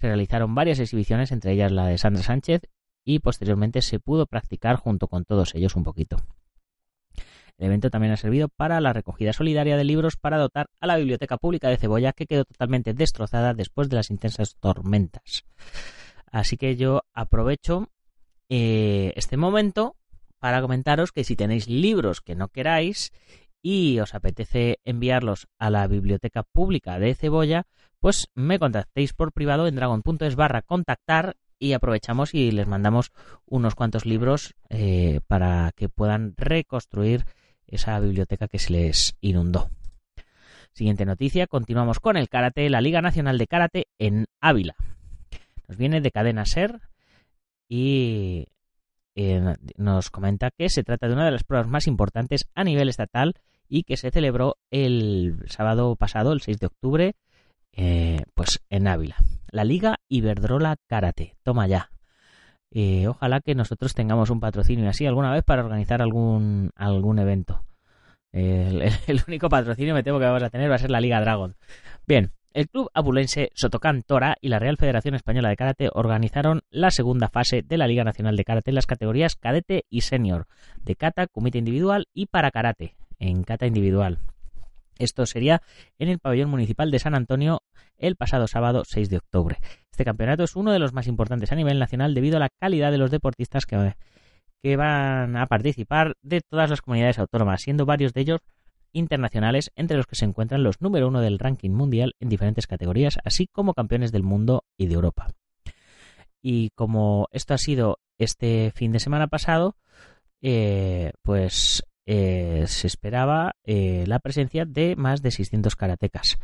Se 0.00 0.06
realizaron 0.06 0.54
varias 0.54 0.78
exhibiciones, 0.78 1.30
entre 1.30 1.52
ellas 1.52 1.72
la 1.72 1.88
de 1.88 1.98
Sandra 1.98 2.22
Sánchez, 2.22 2.62
y 3.04 3.18
posteriormente 3.18 3.82
se 3.82 4.00
pudo 4.00 4.24
practicar 4.24 4.76
junto 4.76 5.08
con 5.08 5.26
todos 5.26 5.54
ellos 5.54 5.76
un 5.76 5.84
poquito. 5.84 6.16
El 7.58 7.66
evento 7.66 7.90
también 7.90 8.12
ha 8.12 8.16
servido 8.16 8.48
para 8.48 8.80
la 8.80 8.92
recogida 8.92 9.32
solidaria 9.32 9.76
de 9.76 9.84
libros 9.84 10.16
para 10.16 10.38
dotar 10.38 10.66
a 10.80 10.86
la 10.86 10.96
Biblioteca 10.96 11.36
Pública 11.36 11.68
de 11.68 11.76
Cebolla, 11.76 12.12
que 12.12 12.26
quedó 12.26 12.44
totalmente 12.44 12.94
destrozada 12.94 13.54
después 13.54 13.88
de 13.88 13.96
las 13.96 14.10
intensas 14.10 14.56
tormentas. 14.56 15.44
Así 16.30 16.56
que 16.56 16.76
yo 16.76 17.02
aprovecho 17.12 17.88
eh, 18.48 19.12
este 19.16 19.36
momento 19.36 19.96
para 20.40 20.60
comentaros 20.60 21.12
que 21.12 21.24
si 21.24 21.36
tenéis 21.36 21.68
libros 21.68 22.20
que 22.20 22.34
no 22.34 22.48
queráis 22.48 23.12
y 23.62 23.98
os 24.00 24.14
apetece 24.14 24.80
enviarlos 24.84 25.46
a 25.58 25.70
la 25.70 25.86
Biblioteca 25.86 26.42
Pública 26.42 26.98
de 26.98 27.14
Cebolla, 27.14 27.66
pues 28.00 28.28
me 28.34 28.58
contactéis 28.58 29.14
por 29.14 29.32
privado 29.32 29.66
en 29.66 29.76
dragon.es 29.76 30.36
barra 30.36 30.60
contactar 30.60 31.36
y 31.58 31.72
aprovechamos 31.72 32.34
y 32.34 32.50
les 32.50 32.66
mandamos 32.66 33.12
unos 33.46 33.74
cuantos 33.74 34.04
libros 34.04 34.54
eh, 34.68 35.20
para 35.28 35.72
que 35.74 35.88
puedan 35.88 36.34
reconstruir 36.36 37.24
esa 37.76 37.98
biblioteca 38.00 38.48
que 38.48 38.58
se 38.58 38.72
les 38.72 39.16
inundó. 39.20 39.70
Siguiente 40.72 41.04
noticia, 41.04 41.46
continuamos 41.46 42.00
con 42.00 42.16
el 42.16 42.28
karate, 42.28 42.68
la 42.68 42.80
Liga 42.80 43.00
Nacional 43.00 43.38
de 43.38 43.46
Karate 43.46 43.86
en 43.98 44.26
Ávila. 44.40 44.74
Nos 45.68 45.76
viene 45.76 46.00
de 46.00 46.10
Cadena 46.10 46.44
Ser 46.46 46.80
y 47.68 48.46
eh, 49.14 49.54
nos 49.76 50.10
comenta 50.10 50.50
que 50.50 50.68
se 50.68 50.82
trata 50.82 51.06
de 51.06 51.14
una 51.14 51.26
de 51.26 51.30
las 51.30 51.44
pruebas 51.44 51.68
más 51.68 51.86
importantes 51.86 52.48
a 52.54 52.64
nivel 52.64 52.88
estatal 52.88 53.34
y 53.68 53.84
que 53.84 53.96
se 53.96 54.10
celebró 54.10 54.56
el 54.70 55.44
sábado 55.46 55.94
pasado, 55.96 56.32
el 56.32 56.40
6 56.40 56.58
de 56.58 56.66
octubre, 56.66 57.14
eh, 57.72 58.22
pues 58.34 58.60
en 58.68 58.88
Ávila. 58.88 59.16
La 59.50 59.64
Liga 59.64 60.00
Iberdrola 60.08 60.76
Karate. 60.88 61.36
Toma 61.44 61.66
ya. 61.68 61.90
Eh, 62.76 63.06
ojalá 63.06 63.40
que 63.40 63.54
nosotros 63.54 63.94
tengamos 63.94 64.30
un 64.30 64.40
patrocinio 64.40 64.88
así 64.88 65.06
alguna 65.06 65.32
vez 65.32 65.44
para 65.44 65.62
organizar 65.62 66.02
algún, 66.02 66.70
algún 66.74 67.20
evento. 67.20 67.64
El, 68.32 68.90
único 69.28 69.48
patrocinio 69.48 69.94
me 69.94 70.02
temo 70.02 70.18
que 70.18 70.24
vamos 70.24 70.42
a 70.42 70.50
tener 70.50 70.68
va 70.68 70.74
a 70.74 70.78
ser 70.78 70.90
la 70.90 71.00
Liga 71.00 71.20
Dragon. 71.20 71.54
Bien, 72.04 72.32
el 72.52 72.68
club 72.68 72.90
abulense 72.92 73.50
Sotocan 73.54 74.02
Tora 74.02 74.36
y 74.40 74.48
la 74.48 74.58
Real 74.58 74.76
Federación 74.76 75.14
Española 75.14 75.50
de 75.50 75.56
Karate 75.56 75.88
organizaron 75.92 76.62
la 76.70 76.90
segunda 76.90 77.28
fase 77.28 77.62
de 77.62 77.78
la 77.78 77.86
Liga 77.86 78.02
Nacional 78.02 78.36
de 78.36 78.44
Karate 78.44 78.72
en 78.72 78.74
las 78.74 78.86
categorías 78.86 79.36
cadete 79.36 79.84
y 79.88 80.00
senior, 80.00 80.48
de 80.82 80.96
kata, 80.96 81.28
kumite 81.28 81.58
individual 81.58 82.08
y 82.12 82.26
para 82.26 82.50
karate, 82.50 82.96
en 83.20 83.44
kata 83.44 83.66
individual. 83.66 84.18
Esto 84.98 85.26
sería 85.26 85.62
en 85.98 86.08
el 86.08 86.18
pabellón 86.18 86.50
municipal 86.50 86.90
de 86.90 86.98
San 86.98 87.14
Antonio 87.14 87.62
el 88.06 88.16
pasado 88.16 88.46
sábado 88.46 88.82
6 88.86 89.08
de 89.08 89.16
octubre. 89.18 89.58
Este 89.90 90.04
campeonato 90.04 90.44
es 90.44 90.56
uno 90.56 90.72
de 90.72 90.78
los 90.78 90.92
más 90.92 91.06
importantes 91.06 91.52
a 91.52 91.54
nivel 91.54 91.78
nacional 91.78 92.14
debido 92.14 92.36
a 92.36 92.40
la 92.40 92.48
calidad 92.48 92.90
de 92.90 92.98
los 92.98 93.10
deportistas 93.10 93.66
que, 93.66 94.76
van 94.76 95.36
a 95.36 95.46
participar 95.46 96.14
de 96.22 96.40
todas 96.40 96.70
las 96.70 96.82
comunidades 96.82 97.18
autónomas, 97.18 97.62
siendo 97.62 97.86
varios 97.86 98.12
de 98.12 98.22
ellos 98.22 98.40
internacionales, 98.92 99.70
entre 99.76 99.96
los 99.96 100.06
que 100.06 100.16
se 100.16 100.24
encuentran 100.24 100.62
los 100.62 100.80
número 100.80 101.08
uno 101.08 101.20
del 101.20 101.38
ranking 101.38 101.70
mundial 101.70 102.14
en 102.20 102.28
diferentes 102.28 102.66
categorías, 102.66 103.18
así 103.24 103.46
como 103.46 103.74
campeones 103.74 104.12
del 104.12 104.22
mundo 104.22 104.64
y 104.76 104.86
de 104.86 104.94
Europa. 104.94 105.28
Y 106.40 106.70
como 106.70 107.28
esto 107.32 107.54
ha 107.54 107.58
sido 107.58 107.98
este 108.18 108.70
fin 108.74 108.92
de 108.92 109.00
semana 109.00 109.28
pasado, 109.28 109.76
eh, 110.42 111.12
pues 111.22 111.82
eh, 112.06 112.64
se 112.66 112.86
esperaba 112.86 113.56
eh, 113.64 114.04
la 114.06 114.18
presencia 114.18 114.66
de 114.66 114.94
más 114.94 115.22
de 115.22 115.30
600 115.30 115.74
karatecas, 115.74 116.38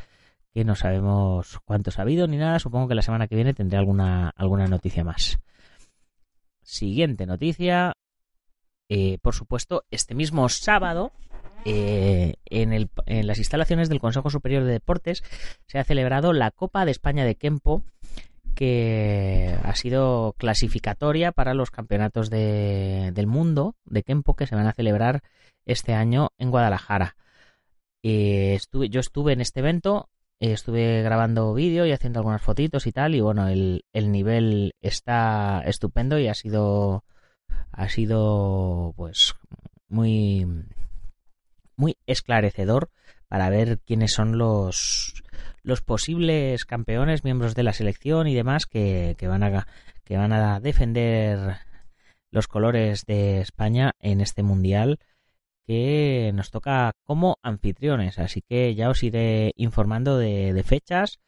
que 0.53 0.65
no 0.65 0.75
sabemos 0.75 1.61
cuántos 1.65 1.99
ha 1.99 2.03
habido 2.03 2.27
ni 2.27 2.37
nada, 2.37 2.59
supongo 2.59 2.89
que 2.89 2.95
la 2.95 3.03
semana 3.03 3.29
que 3.29 3.37
viene 3.37 3.55
tendré 3.55 3.79
alguna, 3.79 4.31
alguna 4.37 4.67
noticia 4.67 5.05
más. 5.05 5.39
Siguiente 6.63 7.27
noticia, 7.27 7.95
eh, 8.89 9.19
por 9.23 9.35
supuesto, 9.35 9.85
este 9.91 10.15
mismo 10.15 10.49
sábado, 10.49 11.13
en, 11.65 12.35
en, 13.07 13.27
las 13.27 13.39
instalaciones 13.39 13.89
del 13.89 14.01
Consejo 14.01 14.31
Superior 14.31 14.65
de 14.65 14.73
Deportes, 14.73 15.23
se 15.67 15.79
ha 15.79 15.85
celebrado 15.85 16.33
la 16.33 16.51
Copa 16.51 16.85
de 16.85 16.91
España 16.91 17.25
de 17.25 17.37
Kempo, 17.37 17.85
que 18.55 19.57
ha 19.63 19.75
sido 19.75 20.35
clasificatoria 20.37 21.33
para 21.33 21.55
los 21.55 21.71
campeonatos 21.71 22.31
del 22.31 23.27
mundo 23.27 23.77
de 23.85 24.03
Kempo 24.03 24.35
que 24.35 24.47
se 24.47 24.57
van 24.57 24.67
a 24.67 24.73
celebrar 24.73 25.23
este 25.65 25.95
año 25.95 26.33
en 26.39 26.51
Guadalajara. 26.51 27.17
estuve, 28.03 28.89
yo 28.89 29.01
estuve 29.01 29.33
en 29.33 29.41
este 29.41 29.61
evento, 29.61 30.09
estuve 30.41 31.03
grabando 31.03 31.53
vídeo 31.53 31.87
y 31.87 31.93
haciendo 31.93 32.21
algunas 32.21 32.43
fotitos 32.43 32.87
y 32.87 32.93
tal, 32.93 33.15
y 33.15 33.21
bueno, 33.21 33.49
el, 33.49 33.85
el 33.93 34.11
nivel 34.11 34.75
está 34.81 35.63
estupendo 35.67 36.19
y 36.19 36.29
ha 36.29 36.35
sido, 36.35 37.05
ha 37.73 37.89
sido 37.89 38.95
pues 38.97 39.35
muy, 39.89 40.47
muy 41.77 41.97
esclarecedor 42.07 42.91
para 43.29 43.51
ver 43.51 43.79
quiénes 43.81 44.13
son 44.13 44.39
los, 44.39 45.23
los 45.63 45.83
posibles 45.83 46.65
campeones, 46.65 47.23
miembros 47.23 47.55
de 47.55 47.63
la 47.63 47.73
selección 47.75 48.27
y 48.27 48.35
demás 48.35 48.67
que, 48.67 49.15
que, 49.19 49.29
van 49.29 49.43
a, 49.43 49.67
que 50.05 50.17
van 50.17 50.33
a 50.33 50.59
defender 50.59 51.59
los 52.31 52.49
colores 52.49 53.05
de 53.07 53.41
España 53.41 53.93
en 54.01 54.21
este 54.21 54.43
mundial 54.43 54.99
que 55.71 56.33
nos 56.35 56.51
toca 56.51 56.97
como 57.05 57.39
anfitriones. 57.45 58.19
Así 58.19 58.43
que 58.43 58.75
ya 58.75 58.91
os 58.91 59.05
iré 59.05 59.53
informando 59.55 60.19
de, 60.19 60.61
fechas 60.67 61.21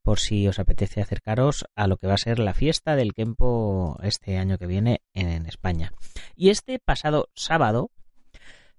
por 0.00 0.18
si 0.18 0.48
os 0.48 0.58
apetece 0.58 1.02
acercaros 1.02 1.66
a 1.76 1.86
lo 1.86 1.98
que 1.98 2.06
va 2.06 2.14
a 2.14 2.16
ser 2.16 2.38
la 2.38 2.54
fiesta 2.54 2.96
del 2.96 3.12
Kempo 3.12 3.98
este 4.02 4.38
año 4.38 4.56
que 4.56 4.66
viene 4.66 5.02
en 5.12 5.44
España. 5.44 5.92
Y 6.34 6.48
este 6.48 6.78
pasado 6.78 7.28
sábado 7.34 7.90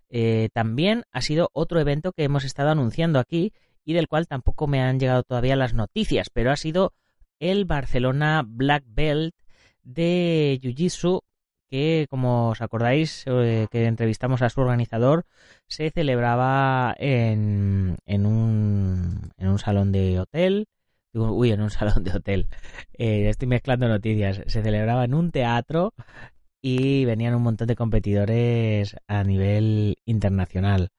eh, 0.09 0.49
también 0.51 1.03
ha 1.11 1.21
sido 1.21 1.51
otro 1.53 1.79
evento 1.79 2.13
que 2.13 2.23
hemos 2.23 2.43
estado 2.43 2.71
anunciando 2.71 3.19
aquí 3.19 3.53
y 3.85 3.93
del 3.93 4.07
cual 4.07 4.25
tampoco 4.25 4.65
me 4.65 4.81
han 4.81 4.99
llegado 4.99 5.21
todavía 5.21 5.55
las 5.55 5.75
noticias, 5.75 6.31
pero 6.33 6.49
ha 6.49 6.57
sido 6.57 6.91
el 7.37 7.65
Barcelona 7.65 8.41
Black 8.43 8.83
Belt 8.87 9.35
de 9.83 10.59
Jiu-Jitsu 10.59 11.21
que, 11.73 12.05
como 12.07 12.49
os 12.49 12.61
acordáis, 12.61 13.25
eh, 13.25 13.65
que 13.71 13.87
entrevistamos 13.87 14.43
a 14.43 14.49
su 14.49 14.61
organizador, 14.61 15.25
se 15.67 15.89
celebraba 15.89 16.95
en, 16.99 17.97
en, 18.05 18.27
un, 18.27 19.31
en 19.37 19.47
un 19.47 19.57
salón 19.57 19.91
de 19.91 20.19
hotel. 20.19 20.67
Uy, 21.13 21.51
en 21.51 21.61
un 21.61 21.71
salón 21.79 22.03
de 22.03 22.11
hotel. 22.11 22.47
Eh, 22.93 23.27
estoy 23.27 23.47
mezclando 23.47 23.87
noticias. 23.87 24.41
Se 24.45 24.61
celebraba 24.61 25.03
en 25.05 25.15
un 25.15 25.31
teatro 25.31 25.95
y 26.61 27.05
venían 27.05 27.33
un 27.33 27.41
montón 27.41 27.67
de 27.67 27.75
competidores 27.75 28.95
a 29.07 29.23
nivel 29.23 29.97
internacional. 30.05 30.89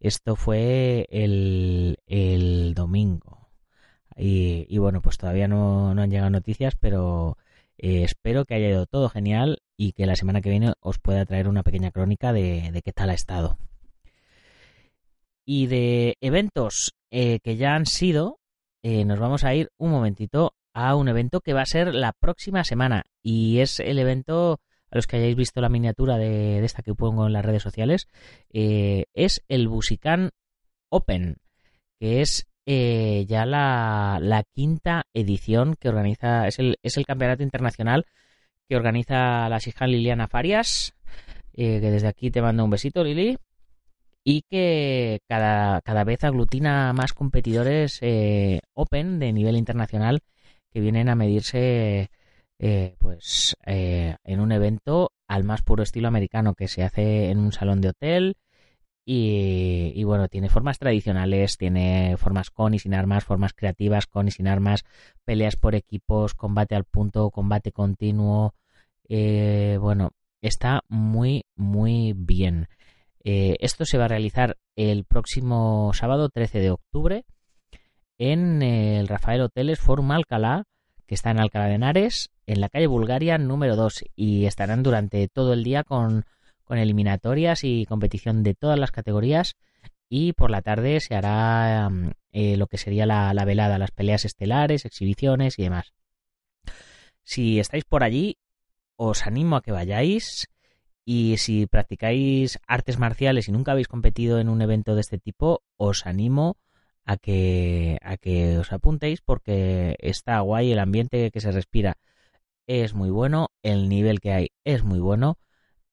Esto 0.00 0.34
fue 0.36 1.08
el, 1.10 1.98
el 2.06 2.72
domingo. 2.74 3.50
Y, 4.16 4.66
y, 4.70 4.78
bueno, 4.78 5.02
pues 5.02 5.18
todavía 5.18 5.48
no, 5.48 5.94
no 5.94 6.02
han 6.02 6.10
llegado 6.10 6.30
noticias, 6.30 6.74
pero 6.76 7.36
eh, 7.78 8.04
espero 8.04 8.44
que 8.44 8.54
haya 8.54 8.68
ido 8.68 8.86
todo 8.86 9.08
genial 9.10 9.62
y 9.82 9.94
que 9.94 10.06
la 10.06 10.14
semana 10.14 10.40
que 10.40 10.50
viene 10.50 10.74
os 10.78 11.00
pueda 11.00 11.26
traer 11.26 11.48
una 11.48 11.64
pequeña 11.64 11.90
crónica 11.90 12.32
de, 12.32 12.80
qué 12.84 12.92
tal 12.92 13.10
ha 13.10 13.14
estado. 13.14 13.58
Y 15.44 15.66
de 15.66 16.16
eventos 16.20 16.94
eh, 17.10 17.40
que 17.40 17.56
ya 17.56 17.74
han 17.74 17.86
sido, 17.86 18.38
eh, 18.84 19.04
nos 19.04 19.18
vamos 19.18 19.42
a 19.42 19.56
ir 19.56 19.72
un 19.78 19.90
momentito 19.90 20.54
a 20.72 20.94
un 20.94 21.08
evento 21.08 21.40
que 21.40 21.52
va 21.52 21.62
a 21.62 21.66
ser 21.66 21.96
la 21.96 22.12
próxima 22.12 22.62
semana. 22.62 23.06
Y 23.24 23.58
es 23.58 23.80
el 23.80 23.98
evento, 23.98 24.60
a 24.88 24.96
los 24.96 25.08
que 25.08 25.16
hayáis 25.16 25.34
visto 25.34 25.60
la 25.60 25.68
miniatura 25.68 26.16
de, 26.16 26.64
esta 26.64 26.82
que 26.82 26.94
pongo 26.94 27.26
en 27.26 27.32
las 27.32 27.44
redes 27.44 27.64
sociales, 27.64 28.06
es 28.50 29.42
el 29.48 29.66
Busican 29.66 30.30
Open, 30.90 31.38
que 31.98 32.20
es 32.20 32.46
eh, 32.66 33.26
ya 33.28 33.44
la, 33.46 34.44
quinta 34.54 35.06
edición 35.12 35.74
que 35.74 35.88
organiza, 35.88 36.46
es 36.46 36.60
el, 36.60 36.78
es 36.84 36.96
el 36.96 37.04
campeonato 37.04 37.42
internacional 37.42 38.06
que 38.72 38.76
organiza 38.76 39.50
la 39.50 39.60
Sijan 39.60 39.90
Liliana 39.90 40.28
Farias, 40.28 40.94
eh, 41.52 41.78
que 41.78 41.90
desde 41.90 42.08
aquí 42.08 42.30
te 42.30 42.40
mando 42.40 42.64
un 42.64 42.70
besito, 42.70 43.04
Lili, 43.04 43.36
y 44.24 44.46
que 44.48 45.20
cada, 45.28 45.82
cada 45.82 46.04
vez 46.04 46.24
aglutina 46.24 46.94
más 46.94 47.12
competidores 47.12 47.98
eh, 48.00 48.62
Open 48.72 49.18
de 49.18 49.34
nivel 49.34 49.58
internacional 49.58 50.20
que 50.70 50.80
vienen 50.80 51.10
a 51.10 51.14
medirse 51.14 52.08
pues 52.98 53.56
en 53.64 54.40
un 54.40 54.52
evento 54.52 55.10
al 55.26 55.42
más 55.44 55.62
puro 55.62 55.82
estilo 55.82 56.08
americano 56.08 56.54
que 56.54 56.68
se 56.68 56.84
hace 56.84 57.30
en 57.30 57.40
un 57.40 57.52
salón 57.52 57.80
de 57.80 57.88
hotel 57.88 58.36
y, 59.04 60.04
bueno, 60.04 60.28
tiene 60.28 60.48
formas 60.48 60.78
tradicionales, 60.78 61.56
tiene 61.58 62.16
formas 62.16 62.50
con 62.50 62.72
y 62.74 62.78
sin 62.78 62.94
armas, 62.94 63.24
formas 63.24 63.52
creativas 63.52 64.06
con 64.06 64.28
y 64.28 64.30
sin 64.30 64.46
armas, 64.46 64.84
peleas 65.24 65.56
por 65.56 65.74
equipos, 65.74 66.34
combate 66.34 66.76
al 66.76 66.84
punto, 66.84 67.30
combate 67.30 67.72
continuo. 67.72 68.54
Eh, 69.08 69.78
bueno, 69.80 70.12
está 70.40 70.82
muy, 70.88 71.44
muy 71.56 72.14
bien. 72.16 72.68
Eh, 73.24 73.56
esto 73.60 73.84
se 73.84 73.98
va 73.98 74.06
a 74.06 74.08
realizar 74.08 74.56
el 74.76 75.04
próximo 75.04 75.92
sábado 75.94 76.28
13 76.28 76.60
de 76.60 76.70
octubre 76.70 77.24
en 78.18 78.62
el 78.62 79.08
Rafael 79.08 79.42
Hoteles 79.42 79.80
Forum 79.80 80.10
Alcalá, 80.12 80.64
que 81.06 81.14
está 81.14 81.30
en 81.30 81.40
Alcalá 81.40 81.66
de 81.66 81.74
Henares, 81.74 82.30
en 82.46 82.60
la 82.60 82.68
calle 82.68 82.86
Bulgaria 82.86 83.38
número 83.38 83.76
2, 83.76 84.04
y 84.16 84.46
estarán 84.46 84.82
durante 84.82 85.28
todo 85.28 85.52
el 85.52 85.64
día 85.64 85.84
con 85.84 86.24
eliminatorias 86.68 87.64
y 87.64 87.84
competición 87.84 88.42
de 88.42 88.54
todas 88.54 88.78
las 88.78 88.92
categorías 88.92 89.56
y 90.14 90.34
por 90.34 90.50
la 90.50 90.60
tarde 90.60 91.00
se 91.00 91.14
hará 91.14 91.88
eh, 92.32 92.58
lo 92.58 92.66
que 92.66 92.76
sería 92.76 93.06
la, 93.06 93.32
velada, 93.46 93.78
las 93.78 93.92
peleas 93.92 94.26
estelares, 94.26 94.84
exhibiciones 94.84 95.58
y 95.58 95.62
demás. 95.62 95.94
Si 97.22 97.58
estáis 97.58 97.84
por 97.84 98.04
allí, 98.04 98.36
os 98.96 99.26
animo 99.26 99.56
a 99.56 99.62
que 99.62 99.72
vayáis 99.72 100.48
y 101.04 101.36
si 101.38 101.66
practicáis 101.66 102.58
artes 102.66 102.98
marciales 102.98 103.48
y 103.48 103.52
nunca 103.52 103.72
habéis 103.72 103.88
competido 103.88 104.38
en 104.38 104.48
un 104.48 104.62
evento 104.62 104.94
de 104.94 105.00
este 105.00 105.18
tipo, 105.18 105.62
os 105.76 106.06
animo 106.06 106.56
a 107.04 107.16
que, 107.16 107.98
a 108.02 108.16
que 108.16 108.58
os 108.58 108.72
apuntéis 108.72 109.20
porque 109.20 109.96
está 109.98 110.40
guay 110.40 110.72
el 110.72 110.78
ambiente 110.78 111.30
que 111.30 111.40
se 111.40 111.52
respira. 111.52 111.98
es 112.66 112.94
muy 112.94 113.10
bueno, 113.10 113.48
el 113.62 113.88
nivel 113.88 114.20
que 114.20 114.32
hay 114.32 114.48
es 114.64 114.84
muy 114.84 115.00
bueno. 115.00 115.38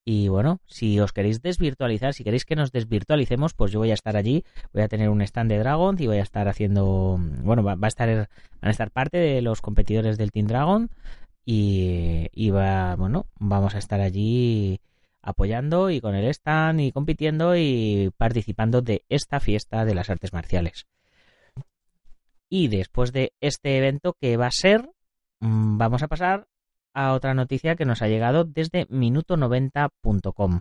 Y 0.05 0.27
bueno, 0.27 0.59
si 0.65 0.99
os 0.99 1.13
queréis 1.13 1.41
desvirtualizar, 1.41 2.13
si 2.13 2.23
queréis 2.23 2.45
que 2.45 2.55
nos 2.55 2.71
desvirtualicemos, 2.71 3.53
pues 3.53 3.71
yo 3.71 3.79
voy 3.79 3.91
a 3.91 3.93
estar 3.93 4.17
allí, 4.17 4.43
voy 4.73 4.81
a 4.81 4.87
tener 4.87 5.09
un 5.09 5.21
stand 5.21 5.51
de 5.51 5.59
Dragon 5.59 5.95
y 5.99 6.07
voy 6.07 6.17
a 6.17 6.23
estar 6.23 6.47
haciendo, 6.47 7.19
bueno, 7.43 7.63
va, 7.63 7.77
a 7.79 7.87
estar, 7.87 8.09
van 8.09 8.67
a 8.67 8.71
estar 8.71 8.91
parte 8.91 9.17
de 9.17 9.41
los 9.41 9.61
competidores 9.61 10.17
del 10.17 10.31
Team 10.31 10.47
Dragon 10.47 10.89
y, 11.51 12.29
y 12.31 12.51
va, 12.51 12.95
bueno, 12.95 13.25
vamos 13.39 13.73
a 13.73 13.79
estar 13.79 14.01
allí 14.01 14.79
apoyando 15.19 15.89
y 15.89 15.99
con 15.99 16.13
el 16.13 16.25
stand 16.25 16.79
y 16.79 16.91
compitiendo 16.91 17.55
y 17.55 18.11
participando 18.17 18.83
de 18.83 19.03
esta 19.09 19.39
fiesta 19.39 19.83
de 19.83 19.95
las 19.95 20.11
artes 20.11 20.31
marciales. 20.31 20.85
Y 22.49 22.67
después 22.67 23.13
de 23.13 23.33
este 23.41 23.79
evento 23.79 24.13
que 24.21 24.37
va 24.37 24.45
a 24.45 24.51
ser, 24.51 24.91
mm, 25.39 25.79
vamos 25.79 26.03
a 26.03 26.07
pasar 26.07 26.47
a 26.93 27.13
otra 27.13 27.33
noticia 27.33 27.75
que 27.75 27.85
nos 27.85 28.03
ha 28.03 28.07
llegado 28.07 28.43
desde 28.43 28.87
minuto90.com. 28.87 30.59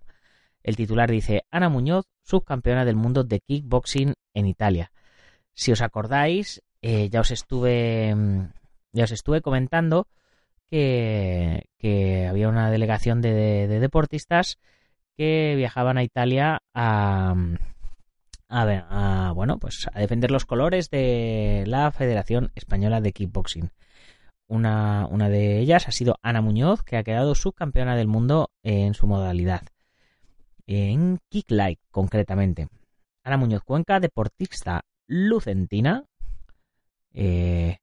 El 0.62 0.76
titular 0.76 1.10
dice 1.10 1.44
Ana 1.50 1.68
Muñoz, 1.68 2.06
subcampeona 2.22 2.86
del 2.86 2.96
mundo 2.96 3.24
de 3.24 3.40
kickboxing 3.40 4.14
en 4.32 4.46
Italia. 4.46 4.90
Si 5.52 5.70
os 5.70 5.82
acordáis, 5.82 6.62
eh, 6.80 7.10
ya 7.10 7.20
os 7.20 7.30
estuve 7.30 8.14
mm, 8.14 8.52
ya 8.92 9.04
os 9.04 9.12
estuve 9.12 9.42
comentando 9.42 10.06
que, 10.70 12.26
había 12.28 12.48
una 12.48 12.70
delegación 12.70 13.20
de, 13.20 13.66
deportistas 13.68 14.58
que 15.16 15.54
viajaban 15.56 15.98
a 15.98 16.04
Italia 16.04 16.62
a, 16.74 17.34
a, 18.48 19.28
a, 19.28 19.32
bueno, 19.32 19.58
pues 19.58 19.88
a 19.92 19.98
defender 19.98 20.30
los 20.30 20.46
colores 20.46 20.90
de 20.90 21.64
la 21.66 21.90
Federación 21.90 22.52
Española 22.54 23.00
de 23.00 23.12
Kickboxing. 23.12 23.70
Una, 24.46 25.06
una 25.10 25.28
de 25.28 25.58
ellas 25.58 25.88
ha 25.88 25.92
sido 25.92 26.16
Ana 26.22 26.40
Muñoz, 26.40 26.82
que 26.82 26.96
ha 26.96 27.04
quedado 27.04 27.34
subcampeona 27.34 27.96
del 27.96 28.08
mundo 28.08 28.50
en 28.62 28.94
su 28.94 29.06
modalidad. 29.06 29.62
En 30.66 31.18
Kicklight, 31.28 31.80
concretamente. 31.90 32.68
Ana 33.24 33.36
Muñoz 33.36 33.62
Cuenca, 33.62 34.00
deportista 34.00 34.84
lucentina, 35.06 36.04
eh, 37.12 37.78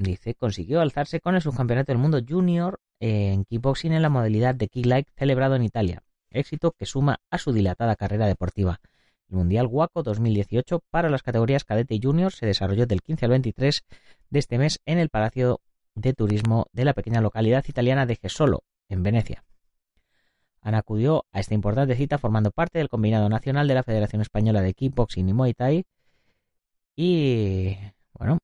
dice, 0.00 0.34
consiguió 0.34 0.80
alzarse 0.80 1.20
con 1.20 1.34
el 1.34 1.42
subcampeonato 1.42 1.92
del 1.92 1.98
mundo 1.98 2.20
junior 2.26 2.80
en 3.00 3.44
kickboxing 3.44 3.92
en 3.92 4.02
la 4.02 4.08
modalidad 4.08 4.54
de 4.54 4.68
kicklight 4.68 5.08
celebrado 5.16 5.54
en 5.56 5.62
Italia, 5.62 6.02
éxito 6.30 6.72
que 6.72 6.86
suma 6.86 7.20
a 7.30 7.38
su 7.38 7.52
dilatada 7.52 7.96
carrera 7.96 8.26
deportiva. 8.26 8.80
El 9.28 9.36
Mundial 9.36 9.66
Waco 9.66 10.02
2018 10.02 10.82
para 10.90 11.08
las 11.08 11.22
categorías 11.22 11.64
cadete 11.64 11.94
y 11.94 12.00
junior 12.02 12.32
se 12.32 12.46
desarrolló 12.46 12.86
del 12.86 13.02
15 13.02 13.26
al 13.26 13.30
23 13.30 13.84
de 14.30 14.38
este 14.38 14.58
mes 14.58 14.80
en 14.86 14.98
el 14.98 15.08
Palacio 15.08 15.60
de 15.94 16.12
Turismo 16.14 16.66
de 16.72 16.84
la 16.84 16.94
pequeña 16.94 17.20
localidad 17.20 17.64
italiana 17.68 18.06
de 18.06 18.16
Gesolo, 18.16 18.64
en 18.88 19.02
Venecia. 19.02 19.44
Ana 20.62 20.78
acudió 20.78 21.26
a 21.32 21.40
esta 21.40 21.54
importante 21.54 21.94
cita 21.94 22.18
formando 22.18 22.50
parte 22.50 22.78
del 22.78 22.88
combinado 22.88 23.28
nacional 23.28 23.68
de 23.68 23.74
la 23.74 23.82
Federación 23.82 24.20
Española 24.20 24.62
de 24.62 24.74
Kickboxing 24.74 25.28
y 25.28 25.32
Muay 25.32 25.54
Thai 25.54 25.84
y 26.96 27.76
bueno, 28.12 28.38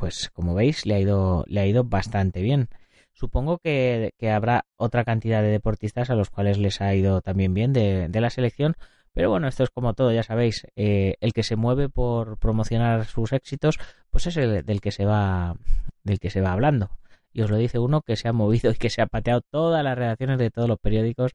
pues 0.00 0.30
como 0.32 0.54
veis 0.54 0.86
le 0.86 0.94
ha 0.94 0.98
ido, 0.98 1.44
le 1.46 1.60
ha 1.60 1.66
ido 1.66 1.84
bastante 1.84 2.40
bien. 2.40 2.68
Supongo 3.12 3.58
que, 3.58 4.14
habrá 4.34 4.64
otra 4.76 5.04
cantidad 5.04 5.42
de 5.42 5.48
deportistas 5.48 6.08
a 6.08 6.14
los 6.14 6.30
cuales 6.30 6.58
les 6.58 6.80
ha 6.80 6.94
ido 6.94 7.20
también 7.20 7.52
bien 7.52 7.74
de, 7.74 8.08
la 8.12 8.30
selección, 8.30 8.76
pero 9.12 9.28
bueno, 9.28 9.46
esto 9.46 9.62
es 9.62 9.70
como 9.70 9.92
todo, 9.92 10.10
ya 10.12 10.22
sabéis, 10.22 10.66
eh, 10.74 11.16
el 11.20 11.34
que 11.34 11.42
se 11.42 11.56
mueve 11.56 11.90
por 11.90 12.38
promocionar 12.38 13.04
sus 13.04 13.32
éxitos, 13.32 13.78
pues 14.10 14.26
es 14.26 14.38
el 14.38 14.64
del 14.64 14.80
que 14.80 14.90
se 14.90 15.04
va, 15.04 15.56
del 16.02 16.18
que 16.18 16.30
se 16.30 16.40
va 16.40 16.52
hablando. 16.52 16.90
Y 17.32 17.42
os 17.42 17.50
lo 17.50 17.58
dice 17.58 17.78
uno 17.78 18.00
que 18.00 18.16
se 18.16 18.28
ha 18.28 18.32
movido 18.32 18.70
y 18.72 18.76
que 18.76 18.90
se 18.90 19.02
ha 19.02 19.06
pateado 19.06 19.42
todas 19.42 19.84
las 19.84 19.98
redacciones 19.98 20.38
de 20.38 20.50
todos 20.50 20.68
los 20.68 20.78
periódicos 20.78 21.32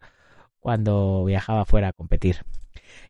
cuando 0.60 1.24
viajaba 1.24 1.66
fuera 1.66 1.89
a 1.89 1.94
competir. 1.94 2.38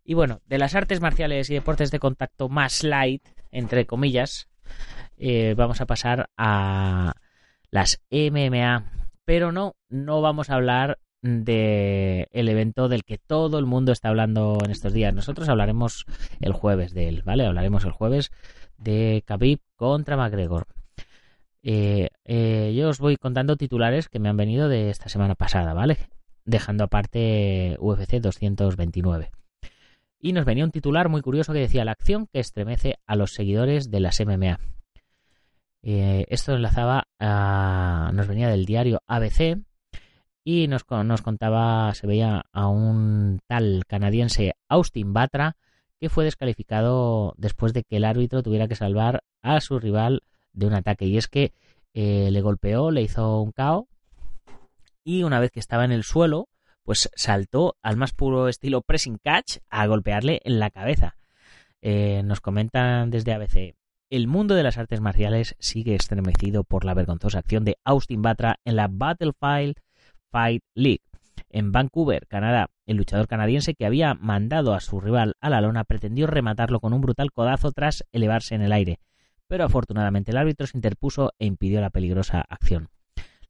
Y 0.04 0.16
bueno, 0.16 0.42
de 0.48 0.58
las 0.58 0.76
artes 0.76 1.00
marciales 1.00 1.50
y 1.50 1.54
deportes 1.54 1.92
de 1.92 2.00
contacto 2.00 2.50
más 2.50 2.84
light, 2.84 3.24
entre 3.52 3.86
comillas, 3.86 4.50
eh, 5.18 5.54
vamos 5.56 5.82
a 5.82 5.86
pasar 5.86 6.30
a 6.38 7.14
las 7.72 8.02
MMA. 8.12 8.92
Pero 9.26 9.52
no, 9.52 9.76
no 9.90 10.22
vamos 10.22 10.50
a 10.50 10.56
hablar 10.56 11.00
de 11.22 12.28
el 12.32 12.50
evento 12.50 12.88
del 12.88 13.04
que 13.04 13.18
todo 13.18 13.58
el 13.58 13.66
mundo 13.66 13.92
está 13.92 14.10
hablando 14.10 14.58
en 14.64 14.72
estos 14.72 14.94
días. 14.94 15.14
Nosotros 15.14 15.50
hablaremos 15.50 16.06
el 16.40 16.54
jueves 16.54 16.94
de 16.94 17.08
él, 17.08 17.24
¿vale? 17.26 17.46
Hablaremos 17.46 17.84
el 17.86 17.92
jueves 17.92 18.32
de 18.78 19.24
Khabib 19.26 19.60
contra 19.76 20.18
McGregor. 20.18 20.68
Eh, 21.64 22.10
eh, 22.26 22.74
yo 22.78 22.90
os 22.90 23.00
voy 23.00 23.18
contando 23.18 23.56
titulares 23.56 24.08
que 24.08 24.20
me 24.20 24.30
han 24.30 24.38
venido 24.38 24.70
de 24.70 24.92
esta 24.92 25.10
semana 25.10 25.34
pasada, 25.34 25.74
¿vale? 25.74 25.98
Dejando 26.46 26.84
aparte 26.84 27.76
UFC 27.80 28.20
229. 28.22 29.32
Y 30.26 30.34
nos 30.34 30.44
venía 30.44 30.66
un 30.66 30.72
titular 30.72 31.08
muy 31.08 31.22
curioso 31.22 31.54
que 31.54 31.60
decía 31.60 31.86
la 31.86 31.92
acción 31.92 32.26
que 32.26 32.40
estremece 32.40 32.96
a 33.06 33.16
los 33.16 33.36
seguidores 33.36 33.92
de 33.92 34.00
las 34.00 34.20
MMA. 34.20 34.60
Eh, 35.84 36.26
esto 36.30 36.56
enlazaba 36.56 37.04
a, 37.20 38.10
nos 38.12 38.28
venía 38.28 38.50
del 38.50 38.66
diario 38.66 39.04
ABC 39.06 39.60
y 40.44 40.68
nos, 40.68 40.84
nos 40.90 41.22
contaba, 41.22 41.94
se 41.94 42.08
veía 42.08 42.44
a 42.52 42.68
un 42.70 43.40
tal 43.46 43.84
canadiense 43.86 44.56
Austin 44.68 45.14
Batra 45.14 45.58
que 46.00 46.10
fue 46.10 46.24
descalificado 46.24 47.36
después 47.38 47.74
de 47.74 47.84
que 47.84 47.98
el 47.98 48.04
árbitro 48.04 48.42
tuviera 48.42 48.68
que 48.68 48.76
salvar 48.76 49.22
a 49.44 49.62
su 49.62 49.78
rival 49.78 50.24
de 50.54 50.66
un 50.66 50.74
ataque. 50.74 51.06
Y 51.06 51.20
es 51.20 51.28
que 51.28 51.54
eh, 51.94 52.32
le 52.32 52.42
golpeó, 52.42 52.90
le 52.90 53.04
hizo 53.04 53.44
un 53.44 53.52
KO 53.52 53.88
y 55.04 55.22
una 55.22 55.40
vez 55.40 55.52
que 55.52 55.60
estaba 55.60 55.86
en 55.86 55.92
el 55.92 56.04
suelo, 56.04 56.48
pues 56.86 57.10
saltó 57.16 57.76
al 57.82 57.98
más 57.98 58.14
puro 58.14 58.48
estilo 58.48 58.82
pressing 58.82 59.18
catch 59.18 59.58
a 59.70 59.86
golpearle 59.88 60.40
en 60.46 60.60
la 60.60 60.70
cabeza. 60.70 61.18
Eh, 61.82 62.22
nos 62.24 62.40
comentan 62.40 63.10
desde 63.10 63.34
ABC. 63.34 63.76
El 64.10 64.28
mundo 64.28 64.56
de 64.56 64.64
las 64.64 64.78
artes 64.78 65.02
marciales 65.02 65.56
sigue 65.60 65.96
estremecido 65.96 66.64
por 66.64 66.86
la 66.86 66.94
vergonzosa 66.94 67.40
acción 67.40 67.66
de 67.66 67.78
Austin 67.84 68.22
Batra 68.22 68.60
en 68.64 68.76
la 68.76 68.88
Battlefield 68.88 69.76
Fight 70.32 70.64
League. 70.76 71.02
En 71.50 71.72
Vancouver, 71.72 72.28
Canadá, 72.28 72.70
el 72.86 72.98
luchador 72.98 73.28
canadiense 73.28 73.74
que 73.74 73.86
había 73.86 74.14
mandado 74.14 74.74
a 74.74 74.80
su 74.80 75.00
rival 75.00 75.36
a 75.42 75.50
la 75.50 75.62
lona 75.62 75.86
pretendió 75.86 76.28
rematarlo 76.28 76.80
con 76.80 76.94
un 76.94 77.02
brutal 77.02 77.32
codazo 77.32 77.72
tras 77.72 78.06
elevarse 78.12 78.54
en 78.56 78.62
el 78.62 78.72
aire, 78.72 79.00
pero 79.48 79.64
afortunadamente 79.64 80.32
el 80.32 80.38
árbitro 80.38 80.68
se 80.68 80.78
interpuso 80.78 81.32
e 81.40 81.46
impidió 81.46 81.82
la 81.82 81.90
peligrosa 81.90 82.42
acción. 82.48 82.90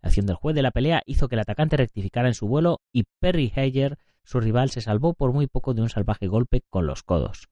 Acción 0.05 0.25
del 0.25 0.37
juez 0.37 0.55
de 0.55 0.61
la 0.61 0.71
pelea 0.71 1.01
hizo 1.05 1.27
que 1.27 1.35
el 1.35 1.41
atacante 1.41 1.77
rectificara 1.77 2.27
en 2.27 2.33
su 2.33 2.47
vuelo 2.47 2.79
y 2.93 3.03
Perry 3.19 3.51
Hager, 3.55 3.97
su 4.23 4.39
rival, 4.39 4.69
se 4.69 4.81
salvó 4.81 5.13
por 5.13 5.33
muy 5.33 5.47
poco 5.47 5.73
de 5.73 5.81
un 5.81 5.89
salvaje 5.89 6.27
golpe 6.27 6.63
con 6.69 6.87
los 6.87 7.03
codos 7.03 7.49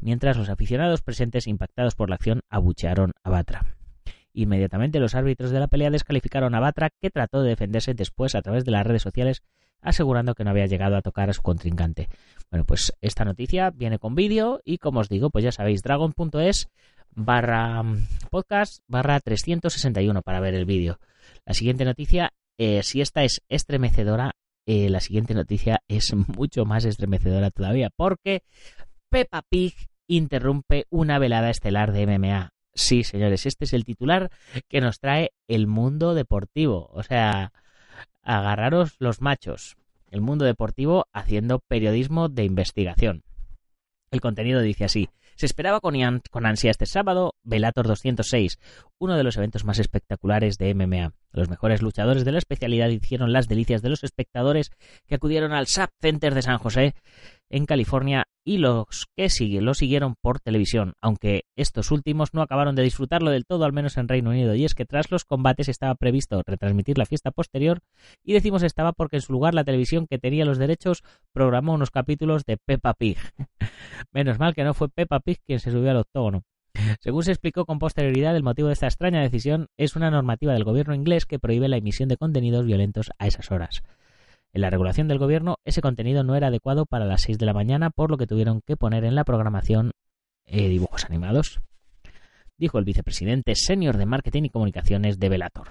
mientras 0.00 0.36
los 0.36 0.48
aficionados 0.48 1.02
presentes 1.02 1.46
impactados 1.46 1.94
por 1.94 2.08
la 2.08 2.16
acción 2.16 2.42
abuchearon 2.48 3.12
a 3.22 3.30
Batra. 3.30 3.76
Inmediatamente 4.32 5.00
los 5.00 5.14
árbitros 5.14 5.50
de 5.50 5.60
la 5.60 5.68
pelea 5.68 5.90
descalificaron 5.90 6.54
a 6.54 6.60
Batra, 6.60 6.90
que 7.00 7.10
trató 7.10 7.42
de 7.42 7.50
defenderse 7.50 7.94
después 7.94 8.34
a 8.34 8.42
través 8.42 8.64
de 8.64 8.72
las 8.72 8.86
redes 8.86 9.02
sociales, 9.02 9.42
asegurando 9.80 10.34
que 10.34 10.44
no 10.44 10.50
había 10.50 10.66
llegado 10.66 10.96
a 10.96 11.02
tocar 11.02 11.30
a 11.30 11.32
su 11.32 11.42
contrincante. 11.42 12.08
Bueno, 12.50 12.64
pues 12.64 12.92
esta 13.00 13.24
noticia 13.24 13.70
viene 13.70 13.98
con 13.98 14.14
vídeo 14.14 14.60
y 14.64 14.78
como 14.78 15.00
os 15.00 15.08
digo, 15.08 15.30
pues 15.30 15.44
ya 15.44 15.52
sabéis, 15.52 15.82
dragon.es 15.82 16.68
barra 17.14 17.82
mm, 17.82 18.06
podcast 18.30 18.82
barra 18.88 19.20
361 19.20 20.22
para 20.22 20.40
ver 20.40 20.54
el 20.54 20.64
vídeo. 20.64 20.98
La 21.44 21.54
siguiente 21.54 21.84
noticia, 21.84 22.32
eh, 22.58 22.82
si 22.82 23.00
esta 23.00 23.24
es 23.24 23.42
estremecedora, 23.48 24.32
eh, 24.66 24.88
la 24.88 25.00
siguiente 25.00 25.34
noticia 25.34 25.82
es 25.88 26.12
mucho 26.36 26.64
más 26.64 26.84
estremecedora 26.84 27.50
todavía, 27.50 27.90
porque 27.94 28.42
Peppa 29.10 29.42
Pig 29.48 29.74
interrumpe 30.06 30.86
una 30.90 31.18
velada 31.18 31.50
estelar 31.50 31.92
de 31.92 32.06
MMA. 32.06 32.50
Sí, 32.74 33.04
señores, 33.04 33.46
este 33.46 33.64
es 33.64 33.72
el 33.72 33.84
titular 33.84 34.30
que 34.68 34.80
nos 34.80 34.98
trae 34.98 35.30
el 35.46 35.66
mundo 35.66 36.14
deportivo. 36.14 36.90
O 36.92 37.02
sea, 37.02 37.52
agarraros 38.22 38.96
los 38.98 39.20
machos. 39.20 39.76
El 40.10 40.20
mundo 40.20 40.44
deportivo 40.44 41.06
haciendo 41.12 41.60
periodismo 41.60 42.28
de 42.28 42.44
investigación. 42.44 43.22
El 44.10 44.20
contenido 44.20 44.60
dice 44.60 44.84
así. 44.84 45.08
Se 45.36 45.46
esperaba 45.46 45.80
con, 45.80 45.96
ansia 46.46 46.70
este 46.70 46.86
sábado 46.86 47.34
Velator 47.42 47.86
206, 47.86 48.58
uno 48.98 49.16
de 49.16 49.24
los 49.24 49.36
eventos 49.36 49.64
más 49.64 49.78
espectaculares 49.78 50.58
de 50.58 50.74
MMA. 50.74 51.12
Los 51.32 51.48
mejores 51.48 51.82
luchadores 51.82 52.24
de 52.24 52.32
la 52.32 52.38
especialidad 52.38 52.88
hicieron 52.88 53.32
las 53.32 53.48
delicias 53.48 53.82
de 53.82 53.88
los 53.88 54.04
espectadores 54.04 54.70
que 55.06 55.16
acudieron 55.16 55.52
al 55.52 55.66
SAP 55.66 55.90
Center 56.00 56.34
de 56.34 56.42
San 56.42 56.58
José 56.58 56.94
en 57.50 57.66
California 57.66 58.26
y 58.44 58.58
los 58.58 59.06
que 59.16 59.28
lo 59.60 59.74
siguieron 59.74 60.16
por 60.20 60.40
televisión, 60.40 60.94
aunque 61.00 61.44
estos 61.56 61.90
últimos 61.90 62.34
no 62.34 62.42
acabaron 62.42 62.74
de 62.74 62.82
disfrutarlo 62.82 63.30
del 63.30 63.46
todo, 63.46 63.64
al 63.64 63.72
menos 63.72 63.96
en 63.96 64.08
Reino 64.08 64.30
Unido, 64.30 64.54
y 64.54 64.64
es 64.64 64.74
que 64.74 64.84
tras 64.84 65.10
los 65.10 65.24
combates 65.24 65.68
estaba 65.68 65.94
previsto 65.94 66.42
retransmitir 66.44 66.98
la 66.98 67.06
fiesta 67.06 67.30
posterior, 67.30 67.80
y 68.22 68.34
decimos 68.34 68.62
estaba 68.62 68.92
porque 68.92 69.16
en 69.16 69.22
su 69.22 69.32
lugar 69.32 69.54
la 69.54 69.64
televisión 69.64 70.06
que 70.06 70.18
tenía 70.18 70.44
los 70.44 70.58
derechos 70.58 71.02
programó 71.32 71.72
unos 71.72 71.90
capítulos 71.90 72.44
de 72.44 72.58
Peppa 72.58 72.94
Pig. 72.94 73.18
Menos 74.12 74.38
mal 74.38 74.54
que 74.54 74.64
no 74.64 74.74
fue 74.74 74.88
Peppa 74.88 75.20
Pig 75.20 75.40
quien 75.46 75.60
se 75.60 75.70
subió 75.70 75.90
al 75.90 75.98
octógono. 75.98 76.42
Según 77.00 77.22
se 77.22 77.30
explicó 77.30 77.64
con 77.66 77.78
posterioridad, 77.78 78.36
el 78.36 78.42
motivo 78.42 78.68
de 78.68 78.74
esta 78.74 78.86
extraña 78.86 79.22
decisión 79.22 79.68
es 79.76 79.96
una 79.96 80.10
normativa 80.10 80.52
del 80.52 80.64
gobierno 80.64 80.94
inglés 80.94 81.24
que 81.24 81.38
prohíbe 81.38 81.68
la 81.68 81.76
emisión 81.76 82.08
de 82.08 82.16
contenidos 82.16 82.66
violentos 82.66 83.10
a 83.18 83.26
esas 83.26 83.50
horas. 83.50 83.82
En 84.54 84.60
la 84.60 84.70
regulación 84.70 85.08
del 85.08 85.18
gobierno, 85.18 85.56
ese 85.64 85.80
contenido 85.80 86.22
no 86.22 86.36
era 86.36 86.46
adecuado 86.46 86.86
para 86.86 87.04
las 87.04 87.22
6 87.22 87.38
de 87.38 87.46
la 87.46 87.52
mañana, 87.52 87.90
por 87.90 88.08
lo 88.08 88.16
que 88.16 88.28
tuvieron 88.28 88.60
que 88.64 88.76
poner 88.76 89.04
en 89.04 89.16
la 89.16 89.24
programación 89.24 89.90
eh, 90.46 90.68
dibujos 90.68 91.04
animados, 91.04 91.60
dijo 92.56 92.78
el 92.78 92.84
vicepresidente 92.84 93.56
senior 93.56 93.96
de 93.96 94.06
marketing 94.06 94.44
y 94.44 94.50
comunicaciones 94.50 95.18
de 95.18 95.28
Velator. 95.28 95.70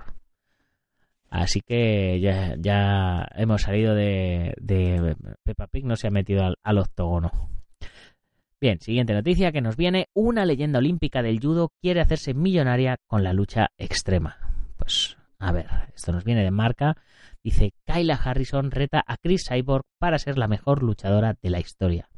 Así 1.29 1.61
que 1.61 2.19
ya, 2.19 3.25
hemos 3.35 3.61
salido 3.61 3.95
de, 3.95 4.53
Peppa 5.43 5.67
Pig, 5.67 5.85
no 5.85 5.95
se 5.95 6.07
ha 6.07 6.11
metido 6.11 6.43
al, 6.43 6.57
al 6.61 6.77
octógono. 6.77 7.31
Bien, 8.59 8.81
siguiente 8.81 9.13
noticia 9.13 9.53
que 9.53 9.61
nos 9.61 9.77
viene. 9.77 10.09
Una 10.13 10.45
leyenda 10.45 10.79
olímpica 10.79 11.21
del 11.21 11.39
judo 11.39 11.71
quiere 11.81 12.01
hacerse 12.01 12.33
millonaria 12.33 12.97
con 13.07 13.23
la 13.23 13.31
lucha 13.31 13.69
extrema. 13.77 14.37
Pues, 14.77 15.17
a 15.43 15.51
ver, 15.51 15.67
esto 15.93 16.13
nos 16.13 16.23
viene 16.23 16.41
de 16.43 16.51
marca. 16.51 16.95
Dice, 17.43 17.73
Kyla 17.85 18.15
Harrison 18.15 18.71
reta 18.71 19.03
a 19.05 19.17
Chris 19.17 19.45
Cyborg 19.47 19.83
para 19.99 20.17
ser 20.17 20.37
la 20.37 20.47
mejor 20.47 20.81
luchadora 20.81 21.35
de 21.41 21.49
la 21.49 21.59
historia. 21.59 22.09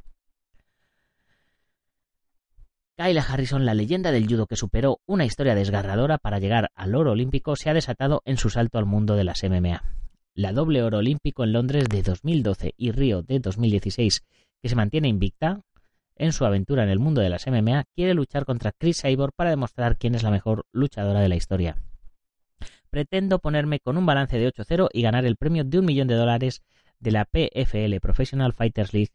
Kyla 2.97 3.25
Harrison, 3.27 3.65
la 3.65 3.73
leyenda 3.73 4.11
del 4.11 4.27
judo 4.27 4.45
que 4.45 4.55
superó 4.55 4.99
una 5.07 5.25
historia 5.25 5.55
desgarradora 5.55 6.19
para 6.19 6.37
llegar 6.37 6.69
al 6.75 6.93
oro 6.93 7.11
olímpico, 7.13 7.55
se 7.55 7.69
ha 7.69 7.73
desatado 7.73 8.21
en 8.25 8.37
su 8.37 8.51
salto 8.51 8.77
al 8.77 8.85
mundo 8.85 9.15
de 9.15 9.23
las 9.23 9.43
MMA. 9.43 9.83
La 10.35 10.53
doble 10.53 10.83
oro 10.83 10.99
olímpico 10.99 11.43
en 11.43 11.53
Londres 11.53 11.89
de 11.89 12.03
2012 12.03 12.73
y 12.77 12.91
Río 12.91 13.23
de 13.23 13.39
2016, 13.39 14.23
que 14.61 14.69
se 14.69 14.75
mantiene 14.75 15.07
invicta, 15.07 15.61
en 16.15 16.31
su 16.31 16.45
aventura 16.45 16.83
en 16.83 16.89
el 16.89 16.99
mundo 16.99 17.21
de 17.21 17.29
las 17.29 17.47
MMA, 17.47 17.85
quiere 17.95 18.13
luchar 18.13 18.45
contra 18.45 18.71
Chris 18.71 19.01
Cyborg 19.01 19.33
para 19.35 19.49
demostrar 19.49 19.97
quién 19.97 20.13
es 20.13 20.23
la 20.23 20.31
mejor 20.31 20.65
luchadora 20.71 21.21
de 21.21 21.29
la 21.29 21.35
historia. 21.35 21.75
Pretendo 22.95 23.39
ponerme 23.39 23.81
con 23.81 23.97
un 23.97 24.05
balance 24.05 24.39
de 24.39 24.47
8-0 24.47 24.87
y 24.93 25.01
ganar 25.01 25.25
el 25.25 25.35
premio 25.35 25.65
de 25.65 25.79
un 25.79 25.85
millón 25.85 26.07
de 26.07 26.15
dólares 26.15 26.63
de 26.97 27.11
la 27.11 27.25
PFL 27.25 27.99
Professional 27.99 28.53
Fighters 28.53 28.93
League. 28.93 29.11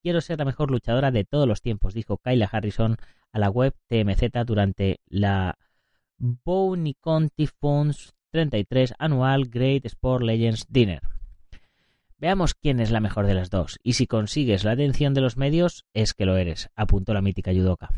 Quiero 0.00 0.22
ser 0.22 0.38
la 0.38 0.46
mejor 0.46 0.70
luchadora 0.70 1.10
de 1.10 1.24
todos 1.24 1.46
los 1.46 1.60
tiempos, 1.60 1.92
dijo 1.92 2.16
Kyla 2.16 2.48
Harrison 2.50 2.96
a 3.30 3.38
la 3.38 3.50
web 3.50 3.74
TMZ 3.86 4.46
durante 4.46 5.00
la 5.08 5.58
Bounty 6.16 6.94
County 6.94 7.48
Funds 7.48 8.14
33 8.30 8.94
Annual 8.98 9.44
Great 9.50 9.84
Sport 9.84 10.22
Legends 10.22 10.64
Dinner. 10.70 11.02
Veamos 12.16 12.54
quién 12.54 12.80
es 12.80 12.90
la 12.90 13.00
mejor 13.00 13.26
de 13.26 13.34
las 13.34 13.50
dos, 13.50 13.78
y 13.82 13.92
si 13.92 14.06
consigues 14.06 14.64
la 14.64 14.72
atención 14.72 15.12
de 15.12 15.20
los 15.20 15.36
medios, 15.36 15.84
es 15.92 16.14
que 16.14 16.24
lo 16.24 16.38
eres, 16.38 16.70
apuntó 16.76 17.12
la 17.12 17.20
mítica 17.20 17.52
judoka. 17.52 17.90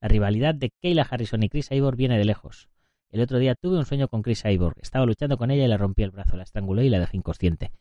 La 0.00 0.08
rivalidad 0.08 0.54
de 0.54 0.72
Kayla 0.80 1.02
Harrison 1.02 1.42
y 1.42 1.50
Chris 1.50 1.68
Cyborg 1.68 1.98
viene 1.98 2.16
de 2.16 2.24
lejos. 2.24 2.70
El 3.10 3.20
otro 3.22 3.38
día 3.38 3.56
tuve 3.56 3.76
un 3.76 3.86
sueño 3.86 4.06
con 4.08 4.22
Chris 4.22 4.42
Cyborg. 4.42 4.76
Estaba 4.80 5.04
luchando 5.04 5.36
con 5.36 5.50
ella 5.50 5.64
y 5.64 5.68
le 5.68 5.76
rompí 5.76 6.02
el 6.02 6.12
brazo, 6.12 6.36
la 6.36 6.44
estrangulé 6.44 6.84
y 6.84 6.90
la 6.90 7.00
dejé 7.00 7.16
inconsciente. 7.16 7.72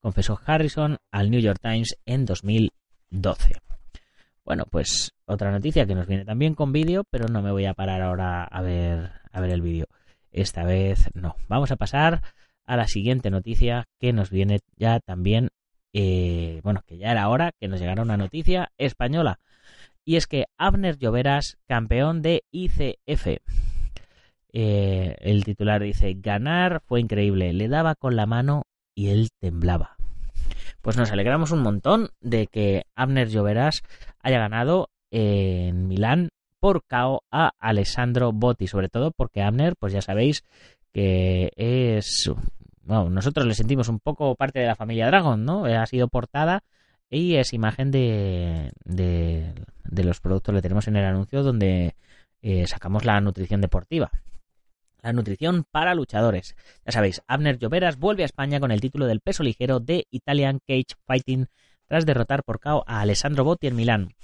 Confesó 0.00 0.40
Harrison 0.44 0.98
al 1.12 1.30
New 1.30 1.40
York 1.40 1.60
Times 1.62 1.96
en 2.04 2.24
2012. 2.24 3.54
Bueno, 4.44 4.64
pues 4.68 5.12
otra 5.24 5.52
noticia 5.52 5.86
que 5.86 5.94
nos 5.94 6.08
viene 6.08 6.24
también 6.24 6.54
con 6.54 6.72
vídeo, 6.72 7.04
pero 7.08 7.28
no 7.28 7.42
me 7.42 7.52
voy 7.52 7.66
a 7.66 7.74
parar 7.74 8.02
ahora 8.02 8.42
a 8.42 8.60
ver, 8.60 9.12
a 9.30 9.40
ver 9.40 9.50
el 9.50 9.62
vídeo. 9.62 9.86
Esta 10.32 10.64
vez 10.64 11.10
no. 11.14 11.36
Vamos 11.48 11.70
a 11.70 11.76
pasar 11.76 12.22
a 12.64 12.76
la 12.76 12.88
siguiente 12.88 13.30
noticia 13.30 13.84
que 14.00 14.12
nos 14.12 14.30
viene 14.30 14.60
ya 14.76 14.98
también, 14.98 15.50
eh, 15.92 16.60
bueno, 16.64 16.82
que 16.86 16.98
ya 16.98 17.12
era 17.12 17.28
hora 17.28 17.52
que 17.60 17.68
nos 17.68 17.78
llegara 17.78 18.02
una 18.02 18.16
noticia 18.16 18.72
española. 18.78 19.38
Y 20.04 20.16
es 20.16 20.26
que 20.26 20.46
Abner 20.58 20.98
Lloveras, 20.98 21.58
campeón 21.68 22.22
de 22.22 22.42
ICF. 22.50 23.38
Eh, 24.52 25.16
el 25.20 25.44
titular 25.44 25.82
dice, 25.82 26.14
ganar 26.14 26.82
fue 26.86 27.00
increíble, 27.00 27.52
le 27.52 27.68
daba 27.68 27.94
con 27.94 28.16
la 28.16 28.26
mano 28.26 28.64
y 28.94 29.08
él 29.08 29.30
temblaba. 29.40 29.96
Pues 30.82 30.96
nos 30.96 31.12
alegramos 31.12 31.52
un 31.52 31.60
montón 31.60 32.10
de 32.20 32.46
que 32.48 32.84
Abner 32.94 33.28
Lloveras 33.28 33.82
haya 34.20 34.38
ganado 34.38 34.90
en 35.10 35.88
Milán 35.88 36.30
por 36.60 36.84
KO 36.84 37.22
a 37.30 37.52
Alessandro 37.58 38.32
Botti, 38.32 38.66
sobre 38.66 38.88
todo 38.88 39.10
porque 39.10 39.42
Abner, 39.42 39.74
pues 39.78 39.92
ya 39.92 40.02
sabéis 40.02 40.44
que 40.92 41.50
es... 41.56 42.30
Bueno, 42.84 43.10
nosotros 43.10 43.46
le 43.46 43.54
sentimos 43.54 43.88
un 43.88 44.00
poco 44.00 44.34
parte 44.34 44.60
de 44.60 44.66
la 44.66 44.74
familia 44.74 45.06
Dragon, 45.06 45.44
¿no? 45.44 45.64
Ha 45.64 45.86
sido 45.86 46.08
portada 46.08 46.64
y 47.08 47.36
es 47.36 47.52
imagen 47.52 47.90
de, 47.90 48.72
de, 48.84 50.04
los 50.04 50.20
productos, 50.20 50.54
le 50.54 50.62
tenemos 50.62 50.88
en 50.88 50.96
el 50.96 51.04
anuncio 51.04 51.42
donde 51.42 51.94
eh, 52.40 52.66
sacamos 52.66 53.04
la 53.04 53.20
nutrición 53.20 53.60
deportiva. 53.60 54.10
La 55.02 55.12
nutrición 55.12 55.64
para 55.68 55.96
luchadores. 55.96 56.54
Ya 56.86 56.92
sabéis, 56.92 57.22
Abner 57.26 57.58
Lloveras 57.58 57.98
vuelve 57.98 58.22
a 58.22 58.26
España 58.26 58.60
con 58.60 58.70
el 58.70 58.80
título 58.80 59.06
del 59.06 59.20
peso 59.20 59.42
ligero 59.42 59.80
de 59.80 60.06
Italian 60.10 60.60
Cage 60.66 60.94
Fighting 61.06 61.48
tras 61.88 62.06
derrotar 62.06 62.44
por 62.44 62.60
KO 62.60 62.84
a 62.86 63.00
Alessandro 63.00 63.42
Botti 63.42 63.66
en 63.66 63.76
Milán. 63.76 64.14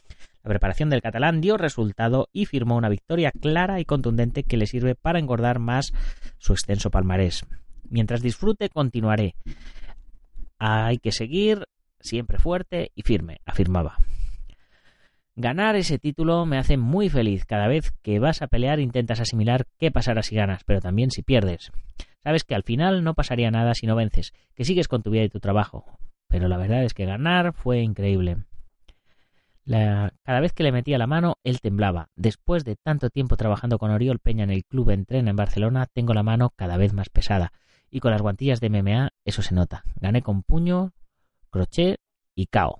La 0.45 0.51
preparación 0.51 0.89
del 0.89 1.03
catalán 1.03 1.41
dio 1.41 1.57
resultado 1.57 2.29
y 2.33 2.47
firmó 2.47 2.77
una 2.77 2.89
victoria 2.89 3.33
clara 3.33 3.81
y 3.81 3.85
contundente 3.85 4.45
que 4.45 4.57
le 4.57 4.67
sirve 4.67 4.95
para 4.95 5.19
engordar 5.19 5.59
más 5.59 5.93
su 6.39 6.53
extenso 6.53 6.91
palmarés. 6.91 7.45
Mientras 7.91 8.23
disfrute, 8.23 8.69
continuaré. 8.69 9.35
Hay 10.59 10.99
que 10.99 11.11
seguir 11.11 11.67
siempre 12.01 12.39
fuerte 12.39 12.93
y 12.95 13.03
firme, 13.03 13.41
afirmaba. 13.45 13.99
Ganar 15.41 15.77
ese 15.77 15.99
título 15.99 16.45
me 16.47 16.59
hace 16.59 16.77
muy 16.77 17.09
feliz. 17.09 17.47
Cada 17.47 17.69
vez 17.69 17.93
que 18.03 18.19
vas 18.19 18.43
a 18.43 18.49
pelear 18.49 18.81
intentas 18.81 19.21
asimilar 19.21 19.67
qué 19.79 19.91
pasará 19.91 20.23
si 20.23 20.35
ganas, 20.35 20.65
pero 20.65 20.81
también 20.81 21.11
si 21.11 21.23
pierdes. 21.23 21.73
Sabes 22.23 22.45
que 22.45 22.55
al 22.55 22.65
final 22.65 23.05
no 23.05 23.15
pasaría 23.15 23.51
nada 23.51 23.75
si 23.75 23.87
no 23.87 23.97
vences, 23.97 24.33
que 24.55 24.65
sigues 24.65 24.89
con 24.89 25.03
tu 25.03 25.11
vida 25.11 25.25
y 25.25 25.29
tu 25.29 25.41
trabajo. 25.41 25.99
Pero 26.27 26.49
la 26.49 26.57
verdad 26.59 26.85
es 26.85 26.93
que 26.93 27.07
ganar 27.07 27.55
fue 27.55 27.81
increíble 27.81 28.39
cada 29.69 30.41
vez 30.41 30.53
que 30.53 30.63
le 30.63 30.73
metía 30.73 30.99
la 30.99 31.07
mano, 31.07 31.37
él 31.45 31.61
temblaba. 31.61 32.09
Después 32.17 32.65
de 32.65 32.77
tanto 32.77 33.11
tiempo 33.11 33.37
trabajando 33.37 33.79
con 33.79 33.91
Oriol 33.91 34.19
Peña 34.19 34.45
en 34.45 34.51
el 34.51 34.65
club 34.65 34.91
Entrena 34.91 35.31
en 35.31 35.37
Barcelona, 35.37 35.87
tengo 35.93 36.15
la 36.15 36.23
mano 36.23 36.53
cada 36.57 36.79
vez 36.79 36.95
más 36.95 37.11
pesada. 37.11 37.53
Y 37.91 38.01
con 38.01 38.11
las 38.11 38.23
guantillas 38.23 38.61
de 38.61 38.71
MMA 38.71 39.11
eso 39.25 39.43
se 39.43 39.55
nota. 39.55 39.85
Gané 39.97 40.23
con 40.23 40.43
puño, 40.43 40.93
crochet 41.51 42.01
y 42.35 42.47
cao. 42.47 42.79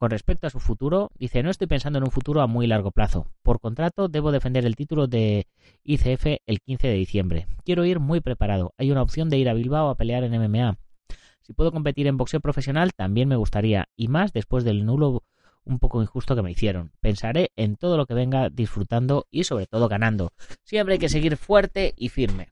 Con 0.00 0.10
respecto 0.10 0.46
a 0.46 0.50
su 0.50 0.60
futuro, 0.60 1.10
dice, 1.18 1.42
no 1.42 1.50
estoy 1.50 1.66
pensando 1.66 1.98
en 1.98 2.04
un 2.04 2.10
futuro 2.10 2.40
a 2.40 2.46
muy 2.46 2.66
largo 2.66 2.90
plazo. 2.90 3.26
Por 3.42 3.60
contrato, 3.60 4.08
debo 4.08 4.32
defender 4.32 4.64
el 4.64 4.74
título 4.74 5.08
de 5.08 5.46
ICF 5.84 6.40
el 6.46 6.60
15 6.62 6.88
de 6.88 6.94
diciembre. 6.94 7.46
Quiero 7.66 7.84
ir 7.84 8.00
muy 8.00 8.22
preparado. 8.22 8.72
Hay 8.78 8.90
una 8.90 9.02
opción 9.02 9.28
de 9.28 9.36
ir 9.36 9.50
a 9.50 9.52
Bilbao 9.52 9.90
a 9.90 9.96
pelear 9.96 10.24
en 10.24 10.32
MMA. 10.32 10.78
Si 11.42 11.52
puedo 11.52 11.70
competir 11.70 12.06
en 12.06 12.16
boxeo 12.16 12.40
profesional, 12.40 12.94
también 12.94 13.28
me 13.28 13.36
gustaría. 13.36 13.88
Y 13.94 14.08
más 14.08 14.32
después 14.32 14.64
del 14.64 14.86
nulo 14.86 15.22
un 15.66 15.78
poco 15.78 16.00
injusto 16.00 16.34
que 16.34 16.40
me 16.40 16.52
hicieron. 16.52 16.92
Pensaré 17.02 17.50
en 17.56 17.76
todo 17.76 17.98
lo 17.98 18.06
que 18.06 18.14
venga 18.14 18.48
disfrutando 18.48 19.26
y 19.30 19.44
sobre 19.44 19.66
todo 19.66 19.86
ganando. 19.86 20.32
Siempre 20.64 20.94
hay 20.94 20.98
que 20.98 21.10
seguir 21.10 21.36
fuerte 21.36 21.92
y 21.94 22.08
firme. 22.08 22.48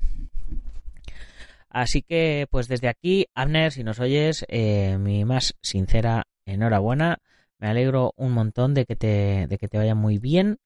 Así 1.70 2.02
que, 2.02 2.46
pues 2.50 2.68
desde 2.68 2.88
aquí, 2.88 3.24
Abner, 3.34 3.72
si 3.72 3.84
nos 3.84 4.00
oyes, 4.00 4.44
eh, 4.48 4.98
mi 5.00 5.24
más 5.24 5.54
sincera 5.62 6.26
enhorabuena. 6.44 7.20
Me 7.58 7.68
alegro 7.68 8.12
un 8.16 8.32
montón 8.32 8.74
de 8.74 8.84
que 8.86 8.96
te, 8.96 9.46
de 9.48 9.58
que 9.58 9.68
te 9.68 9.78
vaya 9.78 9.94
muy 9.94 10.18
bien 10.18 10.58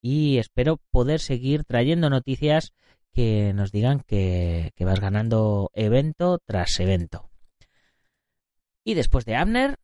y 0.00 0.38
espero 0.38 0.78
poder 0.90 1.20
seguir 1.20 1.64
trayendo 1.64 2.08
noticias 2.08 2.72
que 3.12 3.52
nos 3.54 3.72
digan 3.72 4.00
que, 4.00 4.72
que 4.74 4.84
vas 4.84 5.00
ganando 5.00 5.70
evento 5.74 6.38
tras 6.44 6.78
evento. 6.80 7.28
Y 8.84 8.94
después 8.94 9.24
de 9.24 9.36
Abner, 9.36 9.76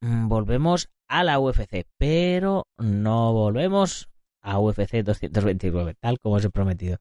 mm, 0.00 0.28
volvemos 0.28 0.88
a 1.08 1.24
la 1.24 1.40
UFC, 1.40 1.86
pero 1.98 2.66
no 2.78 3.32
volvemos 3.32 4.08
a 4.42 4.58
UFC 4.58 5.02
229, 5.02 5.94
tal 6.00 6.18
como 6.18 6.36
os 6.36 6.44
he 6.44 6.50
prometido. 6.50 6.98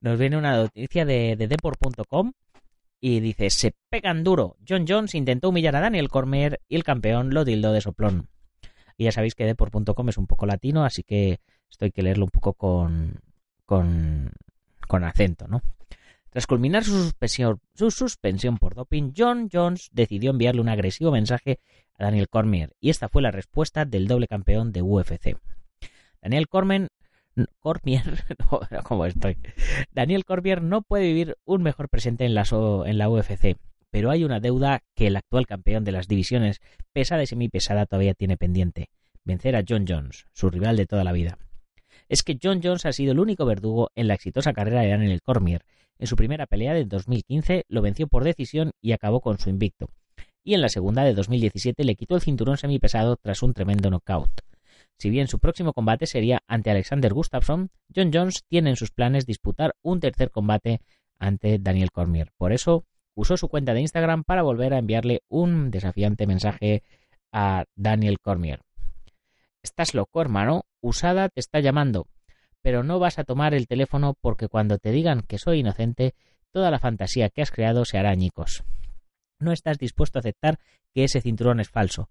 Nos 0.00 0.18
viene 0.18 0.36
una 0.36 0.56
noticia 0.56 1.04
de, 1.04 1.36
de 1.36 1.48
Deport.com 1.48 2.32
y 3.00 3.20
dice, 3.20 3.50
se 3.50 3.74
pegan 3.88 4.24
duro. 4.24 4.56
John 4.68 4.84
Jones 4.88 5.14
intentó 5.14 5.50
humillar 5.50 5.76
a 5.76 5.80
Daniel 5.80 6.08
Cormier 6.08 6.60
y 6.68 6.76
el 6.76 6.84
campeón 6.84 7.32
lo 7.32 7.44
dildó 7.44 7.72
de 7.72 7.80
soplón. 7.80 8.28
Y 8.96 9.04
ya 9.04 9.12
sabéis 9.12 9.34
que 9.34 9.44
Deport.com 9.44 10.08
es 10.08 10.18
un 10.18 10.26
poco 10.26 10.46
latino, 10.46 10.84
así 10.84 11.04
que 11.04 11.40
esto 11.70 11.84
hay 11.84 11.92
que 11.92 12.02
leerlo 12.02 12.24
un 12.24 12.30
poco 12.30 12.54
con, 12.54 13.20
con, 13.64 14.32
con 14.88 15.04
acento, 15.04 15.46
¿no? 15.46 15.62
Tras 16.30 16.46
culminar 16.46 16.84
su 16.84 16.90
suspensión, 16.90 17.60
su 17.74 17.90
suspensión 17.90 18.58
por 18.58 18.74
doping, 18.74 19.12
John 19.16 19.48
Jones 19.50 19.88
decidió 19.92 20.30
enviarle 20.30 20.60
un 20.60 20.68
agresivo 20.68 21.10
mensaje 21.10 21.60
a 21.96 22.04
Daniel 22.04 22.28
Cormier, 22.28 22.74
y 22.80 22.90
esta 22.90 23.08
fue 23.08 23.22
la 23.22 23.30
respuesta 23.30 23.84
del 23.84 24.08
doble 24.08 24.26
campeón 24.26 24.72
de 24.72 24.82
UFC. 24.82 25.38
Daniel 26.20 26.48
Cormier, 26.48 26.88
Cormier 27.60 28.02
no, 28.90 29.06
estoy? 29.06 29.38
Daniel 29.92 30.24
Cormier 30.24 30.62
no 30.62 30.82
puede 30.82 31.04
vivir 31.04 31.36
un 31.44 31.62
mejor 31.62 31.88
presente 31.88 32.24
en 32.24 32.34
la, 32.34 32.44
en 32.86 32.98
la 32.98 33.08
UFC, 33.08 33.56
pero 33.90 34.10
hay 34.10 34.24
una 34.24 34.40
deuda 34.40 34.82
que 34.94 35.06
el 35.06 35.16
actual 35.16 35.46
campeón 35.46 35.84
de 35.84 35.92
las 35.92 36.08
divisiones 36.08 36.60
pesada 36.92 37.22
y 37.22 37.26
semipesada 37.26 37.86
todavía 37.86 38.14
tiene 38.14 38.36
pendiente, 38.36 38.88
vencer 39.24 39.56
a 39.56 39.64
John 39.66 39.84
Jones, 39.88 40.26
su 40.32 40.50
rival 40.50 40.76
de 40.76 40.86
toda 40.86 41.04
la 41.04 41.12
vida. 41.12 41.38
es 42.08 42.22
que 42.22 42.38
John 42.42 42.60
Jones 42.62 42.86
ha 42.86 42.92
sido 42.92 43.12
el 43.12 43.20
único 43.20 43.44
verdugo 43.44 43.90
en 43.94 44.08
la 44.08 44.14
exitosa 44.14 44.52
carrera 44.52 44.82
de 44.82 44.88
Daniel 44.88 45.22
Cormier. 45.22 45.62
En 45.98 46.06
su 46.06 46.16
primera 46.16 46.46
pelea 46.46 46.74
de 46.74 46.84
2015 46.84 47.64
lo 47.68 47.82
venció 47.82 48.06
por 48.06 48.24
decisión 48.24 48.70
y 48.80 48.92
acabó 48.92 49.20
con 49.20 49.38
su 49.38 49.50
invicto. 49.50 49.88
Y 50.44 50.54
en 50.54 50.62
la 50.62 50.68
segunda 50.68 51.04
de 51.04 51.14
2017 51.14 51.84
le 51.84 51.96
quitó 51.96 52.14
el 52.14 52.22
cinturón 52.22 52.56
semipesado 52.56 53.16
tras 53.16 53.42
un 53.42 53.52
tremendo 53.52 53.90
knockout. 53.90 54.30
Si 54.98 55.10
bien 55.10 55.28
su 55.28 55.38
próximo 55.38 55.72
combate 55.72 56.06
sería 56.06 56.42
ante 56.48 56.70
Alexander 56.70 57.14
Gustafsson, 57.14 57.70
John 57.94 58.10
Jones 58.12 58.44
tiene 58.48 58.70
en 58.70 58.76
sus 58.76 58.90
planes 58.90 59.26
disputar 59.26 59.76
un 59.82 60.00
tercer 60.00 60.30
combate 60.30 60.80
ante 61.20 61.58
Daniel 61.58 61.92
Cormier. 61.92 62.32
Por 62.36 62.52
eso 62.52 62.84
usó 63.14 63.36
su 63.36 63.48
cuenta 63.48 63.74
de 63.74 63.80
Instagram 63.80 64.24
para 64.24 64.42
volver 64.42 64.74
a 64.74 64.78
enviarle 64.78 65.22
un 65.28 65.70
desafiante 65.70 66.26
mensaje 66.26 66.82
a 67.32 67.64
Daniel 67.76 68.18
Cormier. 68.20 68.60
Estás 69.62 69.94
loco, 69.94 70.20
hermano. 70.20 70.64
Usada 70.80 71.28
te 71.28 71.40
está 71.40 71.60
llamando. 71.60 72.06
Pero 72.62 72.82
no 72.82 72.98
vas 72.98 73.18
a 73.20 73.24
tomar 73.24 73.54
el 73.54 73.68
teléfono 73.68 74.14
porque 74.20 74.48
cuando 74.48 74.78
te 74.78 74.90
digan 74.90 75.22
que 75.22 75.38
soy 75.38 75.60
inocente, 75.60 76.14
toda 76.52 76.70
la 76.72 76.80
fantasía 76.80 77.28
que 77.30 77.42
has 77.42 77.52
creado 77.52 77.84
se 77.84 77.98
hará 77.98 78.10
añicos. 78.10 78.64
No 79.40 79.52
estás 79.52 79.78
dispuesto 79.78 80.18
a 80.18 80.20
aceptar 80.20 80.58
que 80.92 81.04
ese 81.04 81.20
cinturón 81.20 81.60
es 81.60 81.70
falso. 81.70 82.08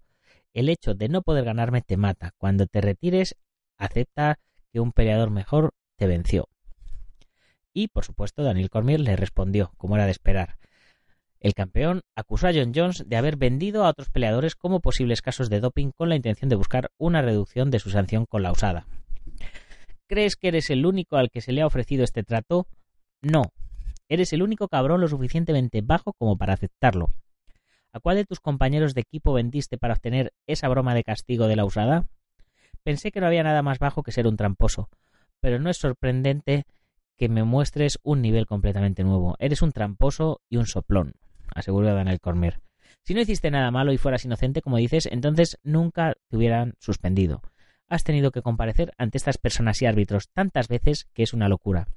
El 0.58 0.70
hecho 0.70 0.94
de 0.94 1.08
no 1.08 1.22
poder 1.22 1.44
ganarme 1.44 1.82
te 1.82 1.96
mata. 1.96 2.32
Cuando 2.36 2.66
te 2.66 2.80
retires, 2.80 3.36
acepta 3.76 4.40
que 4.72 4.80
un 4.80 4.90
peleador 4.90 5.30
mejor 5.30 5.72
te 5.94 6.08
venció. 6.08 6.48
Y, 7.72 7.86
por 7.86 8.04
supuesto, 8.04 8.42
Daniel 8.42 8.68
Cormier 8.68 8.98
le 8.98 9.14
respondió, 9.14 9.70
como 9.76 9.94
era 9.94 10.06
de 10.06 10.10
esperar. 10.10 10.56
El 11.38 11.54
campeón 11.54 12.00
acusó 12.16 12.48
a 12.48 12.52
John 12.52 12.72
Jones 12.74 13.04
de 13.06 13.16
haber 13.16 13.36
vendido 13.36 13.84
a 13.84 13.90
otros 13.90 14.10
peleadores 14.10 14.56
como 14.56 14.80
posibles 14.80 15.22
casos 15.22 15.48
de 15.48 15.60
doping 15.60 15.92
con 15.92 16.08
la 16.08 16.16
intención 16.16 16.48
de 16.48 16.56
buscar 16.56 16.90
una 16.98 17.22
reducción 17.22 17.70
de 17.70 17.78
su 17.78 17.90
sanción 17.90 18.26
con 18.26 18.42
la 18.42 18.50
usada. 18.50 18.88
¿Crees 20.08 20.34
que 20.34 20.48
eres 20.48 20.70
el 20.70 20.86
único 20.86 21.18
al 21.18 21.30
que 21.30 21.40
se 21.40 21.52
le 21.52 21.62
ha 21.62 21.66
ofrecido 21.66 22.02
este 22.02 22.24
trato? 22.24 22.66
No. 23.22 23.52
Eres 24.08 24.32
el 24.32 24.42
único 24.42 24.66
cabrón 24.66 25.02
lo 25.02 25.06
suficientemente 25.06 25.82
bajo 25.82 26.14
como 26.14 26.36
para 26.36 26.54
aceptarlo. 26.54 27.10
¿A 27.92 28.00
cuál 28.00 28.16
de 28.16 28.24
tus 28.24 28.40
compañeros 28.40 28.94
de 28.94 29.00
equipo 29.00 29.32
vendiste 29.32 29.78
para 29.78 29.94
obtener 29.94 30.32
esa 30.46 30.68
broma 30.68 30.94
de 30.94 31.04
castigo 31.04 31.46
de 31.46 31.56
la 31.56 31.64
usada? 31.64 32.08
Pensé 32.82 33.10
que 33.10 33.20
no 33.20 33.26
había 33.26 33.42
nada 33.42 33.62
más 33.62 33.78
bajo 33.78 34.02
que 34.02 34.12
ser 34.12 34.26
un 34.26 34.36
tramposo, 34.36 34.88
pero 35.40 35.58
no 35.58 35.70
es 35.70 35.78
sorprendente 35.78 36.64
que 37.16 37.28
me 37.28 37.44
muestres 37.44 37.98
un 38.02 38.22
nivel 38.22 38.46
completamente 38.46 39.04
nuevo. 39.04 39.36
Eres 39.38 39.62
un 39.62 39.72
tramposo 39.72 40.40
y 40.48 40.56
un 40.56 40.66
soplón 40.66 41.14
aseguró 41.54 41.92
Daniel 41.94 42.20
Cormier. 42.20 42.60
Si 43.04 43.14
no 43.14 43.20
hiciste 43.20 43.50
nada 43.50 43.70
malo 43.70 43.92
y 43.92 43.98
fueras 43.98 44.24
inocente, 44.24 44.62
como 44.62 44.76
dices, 44.76 45.08
entonces 45.10 45.58
nunca 45.62 46.14
te 46.28 46.36
hubieran 46.36 46.74
suspendido. 46.78 47.42
Has 47.88 48.04
tenido 48.04 48.30
que 48.30 48.42
comparecer 48.42 48.92
ante 48.98 49.18
estas 49.18 49.38
personas 49.38 49.80
y 49.80 49.86
árbitros 49.86 50.28
tantas 50.32 50.68
veces 50.68 51.08
que 51.14 51.22
es 51.22 51.32
una 51.32 51.48
locura. 51.48 51.88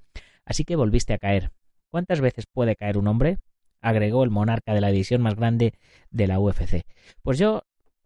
Así 0.46 0.64
que 0.64 0.76
volviste 0.76 1.14
a 1.14 1.18
caer. 1.18 1.52
¿Cuántas 1.90 2.22
veces 2.22 2.46
puede 2.52 2.76
caer 2.76 2.98
un 2.98 3.08
hombre? 3.08 3.40
Agregó 3.82 4.24
el 4.24 4.30
monarca 4.30 4.74
de 4.74 4.82
la 4.82 4.92
división 4.92 5.22
más 5.22 5.36
grande 5.36 5.74
de 6.12 6.28
la 6.28 6.40
UFC. 6.40 6.86
Pues 7.24 7.38
yo, 7.38 7.64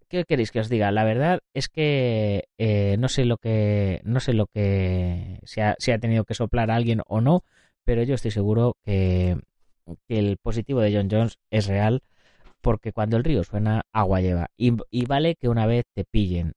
¿qué 0.09 0.25
queréis 0.25 0.51
que 0.51 0.59
os 0.59 0.69
diga? 0.69 0.91
La 0.91 1.03
verdad 1.03 1.39
es 1.53 1.69
que 1.69 2.45
eh, 2.57 2.95
no 2.99 3.09
sé 3.09 3.25
lo 3.25 3.37
que 3.37 4.01
no 4.03 4.19
sé 4.19 4.33
lo 4.33 4.47
que 4.47 5.39
se 5.43 5.61
ha, 5.61 5.71
ha 5.71 5.99
tenido 5.99 6.25
que 6.25 6.33
soplar 6.33 6.71
a 6.71 6.75
alguien 6.75 7.01
o 7.07 7.21
no, 7.21 7.43
pero 7.85 8.03
yo 8.03 8.15
estoy 8.15 8.31
seguro 8.31 8.77
que 8.83 9.37
que 10.07 10.17
el 10.19 10.37
positivo 10.37 10.81
de 10.81 10.93
John 10.95 11.09
Jones 11.11 11.37
es 11.51 11.67
real 11.67 12.01
porque 12.61 12.93
cuando 12.93 13.17
el 13.17 13.23
río 13.23 13.43
suena, 13.43 13.83
agua 13.93 14.21
lleva. 14.21 14.47
Y, 14.57 15.05
vale 15.05 15.35
que 15.35 15.49
una 15.49 15.67
vez 15.67 15.85
te 15.93 16.03
pillen 16.03 16.53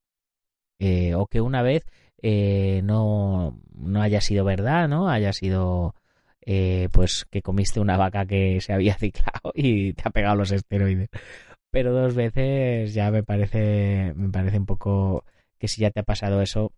eh, 0.79 1.15
o 1.15 1.27
que 1.27 1.43
una 1.43 1.61
vez 1.61 1.85
eh, 2.23 2.81
no, 2.85 3.61
no 3.75 4.01
haya 4.01 4.23
sido 4.23 4.45
verdad, 4.45 4.89
¿no? 4.89 5.11
Haya 5.11 5.35
sido 5.35 5.95
eh, 6.43 6.89
pues 6.93 7.27
que 7.31 7.43
comiste 7.43 7.81
una 7.81 7.97
vaca 7.97 8.27
que 8.27 8.61
se 8.61 8.73
había 8.73 8.95
ciclado 8.99 9.53
y 9.55 9.93
te 9.95 10.03
ha 10.05 10.11
pegado 10.11 10.37
los 10.37 10.53
esteroides. 10.53 11.09
Pero 11.71 11.93
dos 11.93 12.15
veces 12.15 12.95
ya 12.95 13.11
me 13.11 13.23
parece, 13.23 14.13
me 14.17 14.31
parece 14.31 14.59
un 14.59 14.67
poco 14.67 15.25
que 15.59 15.69
si 15.69 15.83
ya 15.83 15.91
te 15.91 16.01
ha 16.01 16.05
pasado 16.05 16.41
eso, 16.43 16.73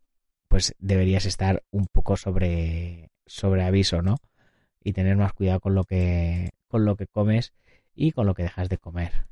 pues 0.48 0.74
deberías 0.78 1.26
estar 1.26 1.62
un 1.70 1.86
poco 1.86 2.16
sobre, 2.16 3.10
sobre 3.26 3.62
aviso, 3.62 4.02
¿no? 4.02 4.16
y 4.82 4.92
tener 4.92 5.16
más 5.16 5.32
cuidado 5.32 5.60
con 5.60 5.74
lo 5.74 5.84
que 5.84 6.50
con 6.68 6.84
lo 6.84 6.96
que 6.96 7.06
comes 7.06 7.52
y 7.94 8.12
con 8.12 8.26
lo 8.26 8.34
que 8.34 8.44
dejas 8.44 8.68
de 8.68 8.78
comer. 8.78 9.26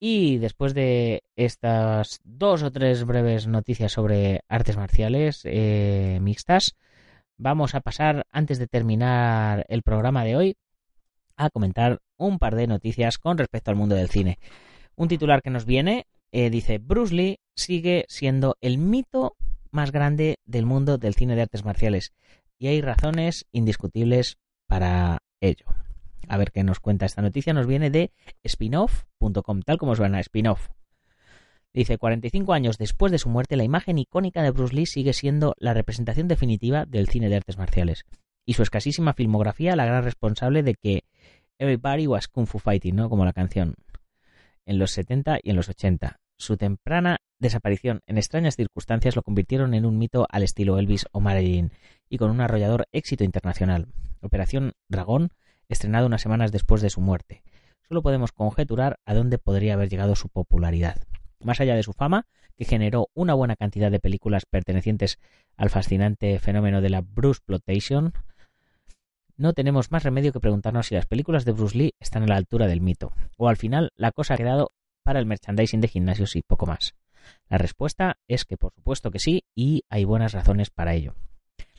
Y 0.00 0.38
después 0.38 0.74
de 0.74 1.24
estas 1.34 2.20
dos 2.22 2.62
o 2.62 2.70
tres 2.70 3.04
breves 3.04 3.48
noticias 3.48 3.92
sobre 3.92 4.42
artes 4.48 4.76
marciales 4.76 5.40
eh, 5.44 6.18
mixtas, 6.22 6.76
vamos 7.38 7.74
a 7.74 7.80
pasar, 7.80 8.26
antes 8.30 8.58
de 8.58 8.66
terminar 8.66 9.64
el 9.68 9.82
programa 9.82 10.24
de 10.24 10.36
hoy, 10.36 10.56
a 11.36 11.50
comentar 11.50 12.00
un 12.16 12.38
par 12.38 12.56
de 12.56 12.66
noticias 12.66 13.18
con 13.18 13.38
respecto 13.38 13.70
al 13.70 13.76
mundo 13.76 13.94
del 13.94 14.10
cine. 14.10 14.38
Un 14.96 15.08
titular 15.08 15.40
que 15.40 15.50
nos 15.50 15.64
viene 15.64 16.06
eh, 16.32 16.50
dice, 16.50 16.78
Bruce 16.78 17.14
Lee 17.14 17.38
sigue 17.54 18.04
siendo 18.08 18.56
el 18.60 18.78
mito 18.78 19.36
más 19.70 19.92
grande 19.92 20.38
del 20.44 20.66
mundo 20.66 20.98
del 20.98 21.14
cine 21.14 21.36
de 21.36 21.42
artes 21.42 21.64
marciales 21.64 22.12
y 22.58 22.66
hay 22.66 22.80
razones 22.80 23.46
indiscutibles 23.52 24.38
para 24.66 25.22
ello. 25.40 25.66
A 26.28 26.36
ver 26.36 26.50
qué 26.50 26.64
nos 26.64 26.80
cuenta 26.80 27.06
esta 27.06 27.22
noticia. 27.22 27.54
Nos 27.54 27.66
viene 27.66 27.90
de 27.90 28.10
spinoff.com, 28.46 29.62
tal 29.62 29.78
como 29.78 29.94
suena, 29.94 30.22
spinoff. 30.22 30.68
Dice, 31.74 31.98
45 31.98 32.52
años 32.52 32.78
después 32.78 33.12
de 33.12 33.18
su 33.18 33.28
muerte, 33.28 33.56
la 33.56 33.64
imagen 33.64 33.98
icónica 33.98 34.42
de 34.42 34.50
Bruce 34.50 34.74
Lee 34.74 34.86
sigue 34.86 35.12
siendo 35.12 35.54
la 35.58 35.74
representación 35.74 36.28
definitiva 36.28 36.86
del 36.86 37.08
cine 37.08 37.28
de 37.28 37.36
artes 37.36 37.58
marciales. 37.58 38.04
Y 38.46 38.54
su 38.54 38.62
escasísima 38.62 39.12
filmografía 39.12 39.76
la 39.76 39.84
gran 39.84 40.04
responsable 40.04 40.62
de 40.62 40.74
que 40.74 41.04
Everybody 41.58 42.06
was 42.06 42.28
Kung 42.28 42.46
Fu 42.46 42.58
Fighting, 42.58 42.96
¿no? 42.96 43.10
Como 43.10 43.24
la 43.24 43.32
canción. 43.32 43.74
En 44.64 44.78
los 44.78 44.92
70 44.92 45.40
y 45.42 45.50
en 45.50 45.56
los 45.56 45.68
80. 45.68 46.20
Su 46.38 46.56
temprana 46.56 47.18
desaparición 47.40 48.00
en 48.06 48.16
extrañas 48.16 48.54
circunstancias 48.54 49.16
lo 49.16 49.22
convirtieron 49.22 49.74
en 49.74 49.84
un 49.84 49.98
mito 49.98 50.26
al 50.30 50.44
estilo 50.44 50.78
Elvis 50.78 51.06
o 51.10 51.20
Marilyn 51.20 51.72
y 52.08 52.16
con 52.16 52.30
un 52.30 52.40
arrollador 52.40 52.86
éxito 52.92 53.24
internacional. 53.24 53.88
Operación 54.20 54.72
Dragón, 54.88 55.30
estrenado 55.68 56.06
unas 56.06 56.22
semanas 56.22 56.52
después 56.52 56.80
de 56.80 56.90
su 56.90 57.00
muerte. 57.00 57.42
Solo 57.88 58.02
podemos 58.02 58.30
conjeturar 58.32 59.00
a 59.04 59.14
dónde 59.14 59.38
podría 59.38 59.74
haber 59.74 59.88
llegado 59.88 60.14
su 60.14 60.28
popularidad. 60.28 61.07
Más 61.40 61.60
allá 61.60 61.74
de 61.76 61.82
su 61.82 61.92
fama, 61.92 62.26
que 62.56 62.64
generó 62.64 63.08
una 63.14 63.34
buena 63.34 63.56
cantidad 63.56 63.90
de 63.90 64.00
películas 64.00 64.44
pertenecientes 64.46 65.18
al 65.56 65.70
fascinante 65.70 66.38
fenómeno 66.40 66.80
de 66.80 66.90
la 66.90 67.00
Bruce 67.00 67.40
Plotation, 67.44 68.12
no 69.36 69.52
tenemos 69.52 69.92
más 69.92 70.02
remedio 70.02 70.32
que 70.32 70.40
preguntarnos 70.40 70.88
si 70.88 70.96
las 70.96 71.06
películas 71.06 71.44
de 71.44 71.52
Bruce 71.52 71.78
Lee 71.78 71.94
están 72.00 72.24
a 72.24 72.26
la 72.26 72.36
altura 72.36 72.66
del 72.66 72.80
mito, 72.80 73.12
o 73.36 73.48
al 73.48 73.56
final 73.56 73.92
la 73.94 74.10
cosa 74.10 74.34
ha 74.34 74.36
quedado 74.36 74.72
para 75.04 75.20
el 75.20 75.26
merchandising 75.26 75.80
de 75.80 75.86
gimnasios 75.86 76.34
y 76.34 76.42
poco 76.42 76.66
más. 76.66 76.96
La 77.48 77.56
respuesta 77.56 78.18
es 78.26 78.44
que 78.44 78.56
por 78.56 78.72
supuesto 78.74 79.12
que 79.12 79.20
sí 79.20 79.44
y 79.54 79.84
hay 79.88 80.04
buenas 80.04 80.32
razones 80.32 80.70
para 80.70 80.94
ello. 80.94 81.14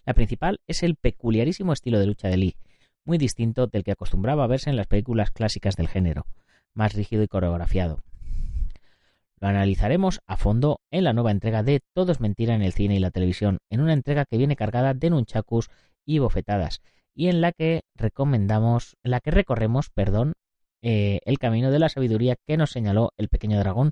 La 0.06 0.14
principal 0.14 0.62
es 0.68 0.84
el 0.84 0.96
peculiarísimo 0.96 1.74
estilo 1.74 2.00
de 2.00 2.08
lucha 2.08 2.30
de 2.30 2.38
Lee, 2.38 2.56
muy 3.04 3.18
distinto 3.18 3.68
del 3.68 3.84
que 3.84 3.92
acostumbraba 3.92 4.46
a 4.46 4.48
verse 4.48 4.70
en 4.70 4.78
las 4.78 4.88
películas 4.88 5.32
clásicas 5.32 5.76
del 5.76 5.90
género, 5.90 6.26
más 6.74 6.94
rígido 6.94 7.24
y 7.24 7.28
coreografiado. 7.28 8.02
Lo 9.40 9.48
analizaremos 9.48 10.20
a 10.28 10.38
fondo 10.38 10.82
en 10.92 11.04
la 11.04 11.14
nueva 11.14 11.32
entrega 11.32 11.64
de 11.64 11.82
Todo 11.94 12.12
es 12.12 12.20
mentira 12.20 12.56
en 12.56 12.62
el 12.62 12.74
cine 12.74 12.96
y 12.96 13.00
la 13.00 13.12
televisión, 13.12 13.60
en 13.70 13.82
una 13.82 13.94
entrega 13.94 14.26
que 14.26 14.38
viene 14.38 14.56
cargada 14.56 14.94
de 14.94 15.10
nunchakus 15.10 15.70
y 16.06 16.20
bofetadas, 16.20 16.82
y 17.14 17.28
en 17.28 17.42
la 17.42 17.52
que 17.52 17.84
recomendamos, 17.96 18.98
en 19.04 19.12
la 19.12 19.20
que 19.20 19.32
recorremos, 19.32 19.90
perdón, 19.90 20.34
eh, 20.82 21.20
el 21.26 21.40
camino 21.40 21.72
de 21.72 21.80
la 21.80 21.90
sabiduría 21.90 22.36
que 22.48 22.58
nos 22.58 22.72
señaló 22.72 23.12
el 23.18 23.30
pequeño 23.30 23.60
dragón 23.60 23.92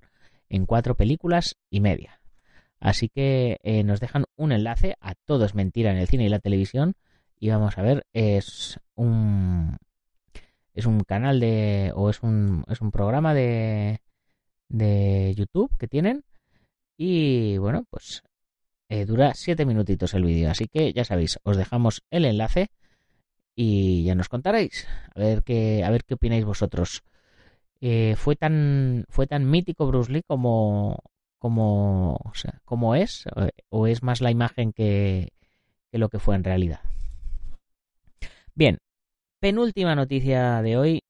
en 0.50 0.66
cuatro 0.66 0.96
películas 0.96 1.56
y 1.70 1.82
media. 1.82 2.22
Así 2.80 3.10
que 3.10 3.60
eh, 3.64 3.84
nos 3.84 4.00
dejan 4.00 4.26
un 4.36 4.52
enlace 4.52 4.96
a 5.02 5.16
Todo 5.16 5.46
es 5.46 5.56
mentira 5.56 5.92
en 5.92 5.98
el 5.98 6.08
cine 6.08 6.26
y 6.26 6.30
la 6.30 6.40
televisión 6.40 6.94
y 7.40 7.50
vamos 7.50 7.78
a 7.78 7.82
ver, 7.82 8.06
es 8.14 8.80
un 8.96 9.78
es 10.74 10.86
un 10.86 11.02
canal 11.02 11.40
de 11.40 11.92
o 11.96 12.10
es 12.10 12.22
un 12.22 12.64
es 12.68 12.82
un 12.82 12.92
programa 12.92 13.34
de 13.34 14.00
de 14.70 15.34
YouTube 15.36 15.76
que 15.78 15.88
tienen. 15.88 16.24
Y 16.98 17.58
bueno, 17.58 17.86
pues 17.90 18.24
eh, 18.90 19.06
dura 19.06 19.34
siete 19.36 19.66
minutitos 19.66 20.14
el 20.14 20.24
vídeo, 20.24 20.50
así 20.50 20.68
que 20.68 20.94
ya 20.94 21.06
sabéis, 21.06 21.40
os 21.44 21.58
dejamos 21.58 22.02
el 22.10 22.26
enlace 22.26 22.70
y 23.56 24.04
ya 24.04 24.16
nos 24.16 24.30
contaréis. 24.30 24.88
A 25.16 25.20
ver 25.20 25.44
qué 25.44 25.84
a 25.84 25.92
ver 25.92 26.04
qué 26.04 26.16
opináis 26.16 26.46
vosotros. 26.46 27.04
Eh, 27.82 28.16
fue 28.18 28.36
tan 28.36 29.06
fue 29.10 29.28
tan 29.28 29.50
mítico 29.50 29.88
Bruce 29.88 30.12
Lee 30.12 30.24
como 30.26 31.00
como 31.40 32.20
como 32.66 32.96
es 32.96 33.26
o 33.70 33.88
es 33.88 34.02
más 34.04 34.22
la 34.22 34.32
imagen 34.32 34.74
que, 34.74 35.34
que 35.92 35.98
lo 36.00 36.10
que 36.10 36.18
fue 36.20 36.36
en 36.36 36.44
realidad 36.44 36.82
bien 38.56 38.80
penúltima 39.40 39.96
noticia 39.96 40.62
de 40.62 40.78
hoy. 40.78 41.04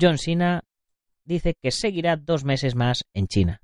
John 0.00 0.18
Cena 0.18 0.62
dice 1.24 1.54
que 1.60 1.70
seguirá 1.70 2.16
dos 2.16 2.44
meses 2.44 2.74
más 2.74 3.04
en 3.14 3.26
China 3.26 3.60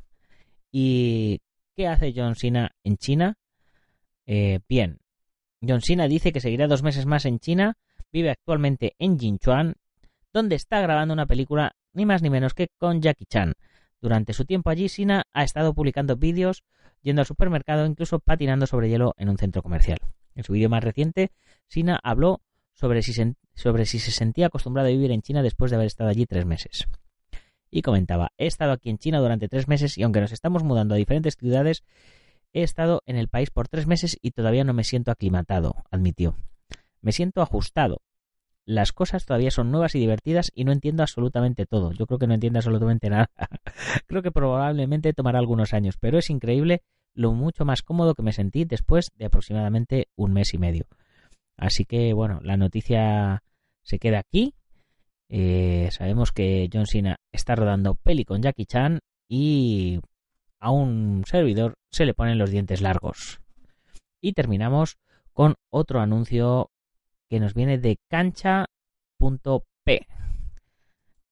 y 0.71 1.41
qué 1.75 1.89
hace 1.89 2.13
John 2.15 2.35
Cena 2.35 2.73
en 2.85 2.97
China 2.97 3.37
eh, 4.27 4.61
bien 4.69 5.01
John 5.67 5.81
Cena 5.81 6.07
dice 6.07 6.33
que 6.33 6.41
seguirá 6.41 6.69
dos 6.69 6.83
meses 6.83 7.07
más 7.07 7.25
en 7.25 7.41
China, 7.41 7.77
vive 8.13 8.31
actualmente 8.31 8.95
en 8.99 9.19
Jinchuan, 9.19 9.75
donde 10.33 10.57
está 10.57 10.81
grabando 10.81 11.15
una 11.15 11.27
película 11.27 11.73
ni 11.93 12.07
más 12.07 12.23
ni 12.23 12.31
menos 12.31 12.55
que 12.55 12.69
con 12.79 13.01
Jackie 13.01 13.27
Chan. 13.27 13.55
Durante 14.01 14.33
su 14.33 14.45
tiempo 14.45 14.71
allí, 14.71 14.89
Sina 14.89 15.25
ha 15.33 15.43
estado 15.43 15.75
publicando 15.75 16.17
vídeos, 16.17 16.63
yendo 17.03 17.23
al 17.23 17.27
supermercado, 17.27 17.87
incluso 17.87 18.21
patinando 18.21 18.67
sobre 18.67 18.89
hielo 18.89 19.15
en 19.17 19.29
un 19.29 19.39
centro 19.39 19.63
comercial. 19.63 19.99
En 20.37 20.45
su 20.45 20.53
vídeo 20.53 20.69
más 20.69 20.85
reciente, 20.85 21.33
Sina 21.67 21.99
habló 22.05 22.41
sobre 22.73 23.03
si, 23.03 23.13
sobre 23.55 23.87
si 23.87 23.99
se 23.99 24.13
sentía 24.13 24.47
acostumbrado 24.47 24.89
a 24.89 24.93
vivir 24.93 25.11
en 25.11 25.23
China 25.23 25.43
después 25.43 25.73
de 25.73 25.77
haber 25.77 25.89
estado 25.89 26.11
allí 26.11 26.27
tres 26.27 26.47
meses. 26.47 26.87
Y 27.71 27.83
comentaba, 27.83 28.33
he 28.39 28.47
estado 28.47 28.73
aquí 28.73 28.91
en 28.91 28.99
China 28.99 29.21
durante 29.21 29.49
tres 29.49 29.69
meses 29.69 29.99
y 29.99 30.03
aunque 30.03 30.21
nos 30.21 30.33
estamos 30.33 30.63
mudando 30.65 30.95
a 30.95 30.99
diferentes 30.99 31.37
ciudades, 31.37 31.85
he 32.53 32.63
estado 32.63 33.03
en 33.07 33.17
el 33.17 33.29
país 33.29 33.51
por 33.51 33.69
tres 33.69 33.87
meses 33.87 34.19
y 34.23 34.31
todavía 34.31 34.65
no 34.65 34.73
me 34.73 34.85
siento 34.85 35.11
aclimatado, 35.11 35.75
admitió. 35.91 36.37
Me 37.01 37.13
siento 37.13 37.43
ajustado, 37.43 38.01
las 38.69 38.93
cosas 38.93 39.25
todavía 39.25 39.51
son 39.51 39.71
nuevas 39.71 39.95
y 39.95 39.99
divertidas 39.99 40.53
y 40.55 40.65
no 40.65 40.73
entiendo 40.73 41.03
absolutamente 41.03 41.65
todo. 41.65 41.93
Yo 41.93 42.05
creo 42.07 42.19
que 42.19 42.27
no 42.27 42.35
entiendo 42.35 42.59
absolutamente 42.59 43.09
nada. 43.11 43.31
creo 44.07 44.21
que 44.21 44.31
probablemente 44.31 45.15
tomará 45.15 45.39
algunos 45.39 45.73
años, 45.73 45.97
pero 45.99 46.19
es 46.19 46.29
increíble 46.29 46.83
lo 47.15 47.33
mucho 47.33 47.65
más 47.65 47.81
cómodo 47.81 48.15
que 48.15 48.23
me 48.23 48.35
sentí 48.35 48.67
después 48.67 49.11
de 49.17 49.25
aproximadamente 49.25 50.09
un 50.17 50.35
mes 50.35 50.53
y 50.53 50.59
medio. 50.59 50.85
Así 51.57 51.87
que 51.87 52.13
bueno, 52.13 52.41
la 52.43 52.59
noticia 52.59 53.43
se 53.81 53.99
queda 53.99 54.19
aquí. 54.19 54.55
Eh, 55.29 55.89
sabemos 55.93 56.33
que 56.33 56.69
John 56.73 56.87
Cena 56.87 57.17
está 57.33 57.55
rodando 57.55 57.95
peli 57.95 58.25
con 58.25 58.43
Jackie 58.43 58.67
Chan 58.67 59.01
y 59.29 60.01
a 60.59 60.71
un 60.71 61.25
servidor 61.27 61.75
se 61.91 62.07
le 62.07 62.15
ponen 62.15 62.39
los 62.39 62.51
dientes 62.51 62.81
largos. 62.81 63.41
Y 64.21 64.33
terminamos 64.33 64.97
con 65.33 65.55
otro 65.71 66.01
anuncio 66.01 66.71
que 67.29 67.41
nos 67.41 67.55
viene 67.55 67.79
de 67.79 67.99
cancha.p. 68.09 70.07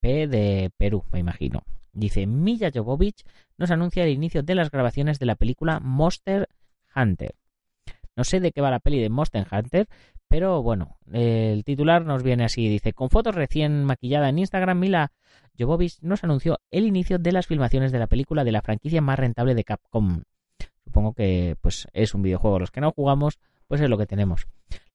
P 0.00 0.26
de 0.28 0.70
Perú, 0.76 1.04
me 1.10 1.18
imagino. 1.18 1.62
Dice, 1.92 2.26
Milla 2.26 2.70
Jovovich 2.72 3.24
nos 3.56 3.70
anuncia 3.70 4.04
el 4.04 4.10
inicio 4.10 4.42
de 4.42 4.54
las 4.54 4.70
grabaciones 4.70 5.18
de 5.18 5.26
la 5.26 5.34
película 5.34 5.80
Monster 5.80 6.48
Hunter. 6.94 7.34
No 8.16 8.24
sé 8.24 8.40
de 8.40 8.50
qué 8.52 8.60
va 8.60 8.70
la 8.70 8.80
peli 8.80 9.00
de 9.00 9.10
Monster 9.10 9.46
Hunter, 9.50 9.88
pero 10.28 10.62
bueno, 10.62 10.96
el 11.12 11.62
titular 11.64 12.04
nos 12.04 12.22
viene 12.22 12.44
así. 12.44 12.68
Dice, 12.68 12.92
con 12.92 13.10
fotos 13.10 13.34
recién 13.34 13.84
maquillada 13.84 14.28
en 14.28 14.38
Instagram, 14.38 14.78
Mila 14.78 15.12
Jovovich 15.58 15.98
nos 16.02 16.24
anunció 16.24 16.58
el 16.70 16.86
inicio 16.86 17.18
de 17.18 17.32
las 17.32 17.46
filmaciones 17.46 17.92
de 17.92 17.98
la 17.98 18.06
película 18.06 18.42
de 18.44 18.52
la 18.52 18.62
franquicia 18.62 19.00
más 19.00 19.18
rentable 19.18 19.54
de 19.54 19.64
Capcom. 19.64 20.22
Supongo 20.84 21.12
que 21.12 21.56
pues 21.60 21.88
es 21.92 22.14
un 22.14 22.22
videojuego. 22.22 22.58
Los 22.58 22.70
que 22.70 22.80
no 22.80 22.90
jugamos, 22.92 23.38
pues 23.68 23.80
es 23.80 23.90
lo 23.90 23.98
que 23.98 24.06
tenemos. 24.06 24.46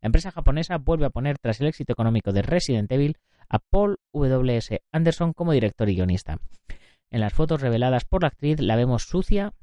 La 0.02 0.08
empresa 0.08 0.32
japonesa 0.32 0.78
vuelve 0.78 1.06
a 1.06 1.10
poner, 1.10 1.38
tras 1.38 1.62
el 1.62 1.68
éxito 1.68 1.94
económico 1.94 2.32
de 2.32 2.42
Resident 2.42 2.92
Evil, 2.92 3.18
a 3.48 3.60
Paul 3.60 4.00
W.S. 4.14 4.82
Anderson 4.92 5.34
como 5.34 5.52
director 5.52 5.90
y 5.90 5.96
guionista. 5.96 6.40
En 7.10 7.20
las 7.20 7.34
fotos 7.34 7.62
reveladas 7.62 8.06
por 8.06 8.22
la 8.22 8.30
actriz 8.30 8.60
la 8.62 8.78
vemos 8.78 9.04
sucia 9.04 9.54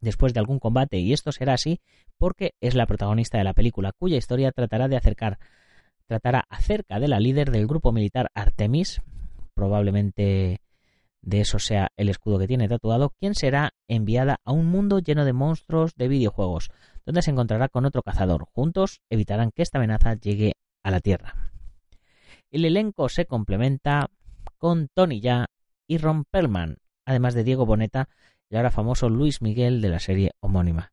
después 0.00 0.34
de 0.34 0.40
algún 0.40 0.58
combate 0.58 0.98
y 0.98 1.12
esto 1.12 1.32
será 1.32 1.54
así 1.54 1.80
porque 2.18 2.54
es 2.60 2.74
la 2.74 2.86
protagonista 2.86 3.38
de 3.38 3.44
la 3.44 3.54
película 3.54 3.92
cuya 3.92 4.16
historia 4.16 4.52
tratará 4.52 4.88
de 4.88 4.96
acercar 4.96 5.38
tratará 6.10 6.44
acerca 6.48 6.98
de 6.98 7.06
la 7.06 7.20
líder 7.20 7.52
del 7.52 7.68
grupo 7.68 7.92
militar 7.92 8.32
Artemis, 8.34 9.00
probablemente 9.54 10.60
de 11.22 11.40
eso 11.40 11.60
sea 11.60 11.92
el 11.96 12.08
escudo 12.08 12.38
que 12.38 12.48
tiene 12.48 12.68
tatuado, 12.68 13.10
quien 13.20 13.36
será 13.36 13.74
enviada 13.86 14.40
a 14.44 14.50
un 14.50 14.66
mundo 14.66 14.98
lleno 14.98 15.24
de 15.24 15.32
monstruos 15.32 15.94
de 15.94 16.08
videojuegos, 16.08 16.70
donde 17.06 17.22
se 17.22 17.30
encontrará 17.30 17.68
con 17.68 17.84
otro 17.84 18.02
cazador. 18.02 18.46
Juntos 18.52 19.02
evitarán 19.08 19.52
que 19.52 19.62
esta 19.62 19.78
amenaza 19.78 20.14
llegue 20.14 20.54
a 20.82 20.90
la 20.90 20.98
Tierra. 20.98 21.52
El 22.50 22.64
elenco 22.64 23.08
se 23.08 23.26
complementa 23.26 24.10
con 24.58 24.88
Tony 24.92 25.20
Ya 25.20 25.46
y 25.86 25.98
Ron 25.98 26.24
Perlman, 26.24 26.78
además 27.04 27.34
de 27.34 27.44
Diego 27.44 27.66
Boneta 27.66 28.08
y 28.50 28.56
ahora 28.56 28.70
famoso 28.70 29.08
Luis 29.08 29.40
Miguel 29.40 29.80
de 29.80 29.88
la 29.88 30.00
serie 30.00 30.32
homónima. 30.40 30.92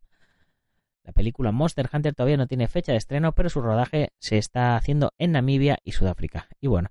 La 1.03 1.11
película 1.11 1.51
Monster 1.51 1.89
Hunter 1.91 2.13
todavía 2.13 2.37
no 2.37 2.47
tiene 2.47 2.67
fecha 2.67 2.91
de 2.91 2.97
estreno, 2.97 3.33
pero 3.33 3.49
su 3.49 3.61
rodaje 3.61 4.09
se 4.19 4.37
está 4.37 4.75
haciendo 4.75 5.13
en 5.17 5.33
Namibia 5.33 5.79
y 5.83 5.93
Sudáfrica. 5.93 6.47
Y 6.61 6.67
bueno, 6.67 6.89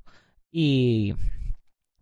y 0.51 1.15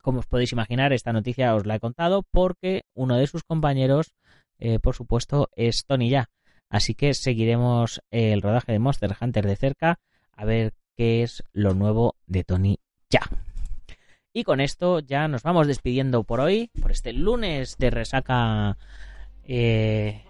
como 0.01 0.21
os 0.21 0.27
podéis 0.27 0.53
imaginar, 0.53 0.93
esta 0.93 1.13
noticia 1.13 1.55
os 1.55 1.67
la 1.67 1.77
he 1.77 1.81
contado 1.81 2.25
porque 2.31 2.83
uno 2.95 3.17
de 3.17 3.27
sus 3.27 3.43
compañeros, 3.43 4.15
eh, 4.59 4.79
por 4.79 4.95
supuesto, 4.95 5.51
es 5.55 5.85
Tony 5.87 6.09
Ya, 6.09 6.31
Así 6.75 6.95
que 6.97 7.15
seguiremos 7.15 8.01
el 8.11 8.43
rodaje 8.43 8.73
de 8.73 8.81
Monster 8.81 9.17
Hunter 9.21 9.47
de 9.47 9.55
cerca 9.55 10.01
a 10.33 10.45
ver 10.45 10.75
qué 10.97 11.23
es 11.23 11.45
lo 11.53 11.73
nuevo 11.73 12.17
de 12.27 12.43
Tony 12.43 12.81
ya. 13.09 13.21
Y 14.37 14.43
con 14.43 14.61
esto 14.61 14.99
ya 14.99 15.29
nos 15.29 15.45
vamos 15.45 15.69
despidiendo 15.69 16.25
por 16.25 16.41
hoy, 16.41 16.69
por 16.83 16.91
este 16.91 17.13
lunes 17.13 17.77
de 17.79 17.91
resaca 17.91 18.77
eh, 19.45 20.23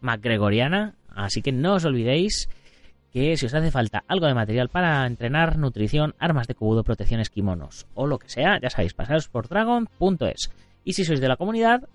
MacGregoriana. 0.00 0.94
Así 1.08 1.42
que 1.42 1.50
no 1.50 1.74
os 1.74 1.84
olvidéis 1.84 2.48
que 3.12 3.36
si 3.36 3.46
os 3.46 3.54
hace 3.54 3.72
falta 3.72 4.04
algo 4.06 4.26
de 4.26 4.34
material 4.34 4.68
para 4.68 5.04
entrenar, 5.04 5.58
nutrición, 5.58 6.14
armas 6.20 6.46
de 6.46 6.54
cubudo, 6.54 6.84
protecciones, 6.84 7.28
kimonos 7.28 7.88
o 7.94 8.06
lo 8.06 8.20
que 8.20 8.28
sea, 8.28 8.60
ya 8.60 8.70
sabéis, 8.70 8.94
pasaros 8.94 9.26
por 9.26 9.48
dragon.es. 9.48 10.52
Y 10.84 10.92
si 10.92 11.04
sois 11.04 11.20
de 11.20 11.28
la 11.28 11.36
comunidad, 11.36 11.88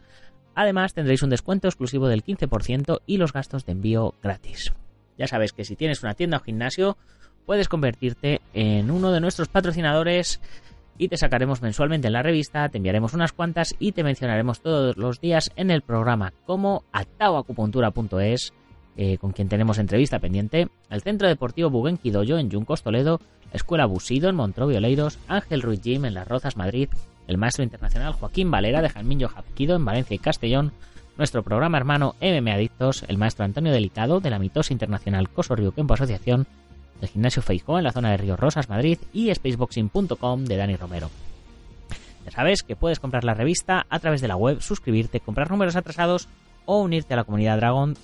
Además, 0.56 0.94
tendréis 0.94 1.24
un 1.24 1.32
descuento 1.32 1.68
exclusivo 1.68 2.08
del 2.08 2.24
15% 2.24 3.00
y 3.08 3.18
los 3.18 3.34
gastos 3.34 3.66
de 3.66 3.72
envío 3.72 4.14
gratis. 4.22 4.72
Ya 5.18 5.26
sabes 5.26 5.52
que 5.52 5.66
si 5.66 5.76
tienes 5.76 6.04
una 6.04 6.14
tienda 6.14 6.38
o 6.38 6.42
gimnasio, 6.42 6.96
puedes 7.48 7.68
convertirte 7.68 8.40
en 8.54 8.92
uno 8.92 9.12
de 9.12 9.20
nuestros 9.20 9.48
patrocinadores 9.48 10.40
y 10.98 11.08
te 11.08 11.18
sacaremos 11.18 11.62
mensualmente 11.62 12.08
en 12.08 12.14
la 12.14 12.24
revista, 12.24 12.70
te 12.70 12.78
enviaremos 12.78 13.14
unas 13.14 13.34
cuantas 13.34 13.76
y 13.80 13.94
te 13.94 14.04
mencionaremos 14.04 14.62
todos 14.62 14.98
los 14.98 15.20
días 15.20 15.52
en 15.56 15.72
el 15.72 15.82
programa 15.82 16.34
como 16.46 16.84
ataoacupuntura.es, 16.92 18.54
eh, 18.96 19.18
con 19.18 19.32
quien 19.32 19.50
tenemos 19.50 19.80
entrevista 19.80 20.20
pendiente, 20.20 20.68
el 20.90 21.02
Centro 21.02 21.28
Deportivo 21.28 21.70
Buguenqui 21.70 22.10
en 22.10 22.52
Juncos 22.52 22.84
Toledo, 22.84 23.20
Escuela 23.52 23.86
Busido 23.86 24.30
en 24.30 24.36
Montrovio 24.36 24.80
Leiros, 24.80 25.20
Ángel 25.28 25.62
Ruiz 25.62 25.82
Gym 25.82 26.06
en 26.06 26.14
Las 26.14 26.28
Rozas 26.28 26.58
Madrid, 26.58 26.90
el 27.28 27.38
maestro 27.38 27.64
internacional 27.64 28.14
Joaquín 28.14 28.52
Valera 28.52 28.82
de 28.82 28.90
Jalmiño 28.90 29.30
Japquido 29.30 29.76
en 29.76 29.86
Valencia 29.86 30.16
y 30.16 30.20
Castellón, 30.20 30.74
nuestro 31.18 31.44
programa 31.44 31.78
hermano 31.78 32.16
MM 32.22 32.52
Adictos, 32.52 33.04
el 33.08 33.18
maestro 33.18 33.46
Antonio 33.46 33.72
Delicado 33.72 34.20
de 34.20 34.30
la 34.30 34.40
mitosa 34.40 34.74
internacional 34.74 35.30
Coso 35.30 35.56
Río 35.56 35.74
Asociación, 35.90 36.48
el 37.02 37.08
gimnasio 37.08 37.42
Feijó 37.42 37.78
en 37.78 37.84
la 37.84 37.92
zona 37.92 38.12
de 38.12 38.18
Río 38.18 38.36
Rosas, 38.36 38.70
Madrid 38.70 38.98
y 39.12 39.34
spaceboxing.com 39.34 40.46
de 40.46 40.58
Dani 40.58 40.76
Romero. 40.76 41.10
Ya 42.26 42.32
sabes 42.32 42.64
que 42.64 42.76
puedes 42.76 43.00
comprar 43.00 43.24
la 43.24 43.34
revista 43.34 43.86
a 43.90 44.00
través 44.00 44.22
de 44.22 44.28
la 44.28 44.36
web, 44.36 44.62
suscribirte, 44.62 45.20
comprar 45.20 45.52
números 45.52 45.76
atrasados 45.76 46.30
o 46.66 46.80
unirte 46.80 47.14
a 47.14 47.18
la 47.18 47.24
comunidad 47.26 47.58
Dragon, 47.58 47.96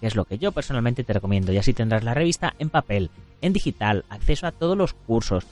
que 0.00 0.06
es 0.06 0.16
lo 0.16 0.24
que 0.24 0.38
yo 0.38 0.52
personalmente 0.52 1.04
te 1.04 1.12
recomiendo. 1.12 1.52
Y 1.52 1.58
así 1.58 1.72
tendrás 1.72 2.02
la 2.02 2.14
revista 2.14 2.54
en 2.58 2.70
papel, 2.70 3.10
en 3.40 3.52
digital, 3.52 4.04
acceso 4.08 4.46
a 4.46 4.52
todos 4.52 4.76
los 4.76 4.94
cursos, 4.94 5.46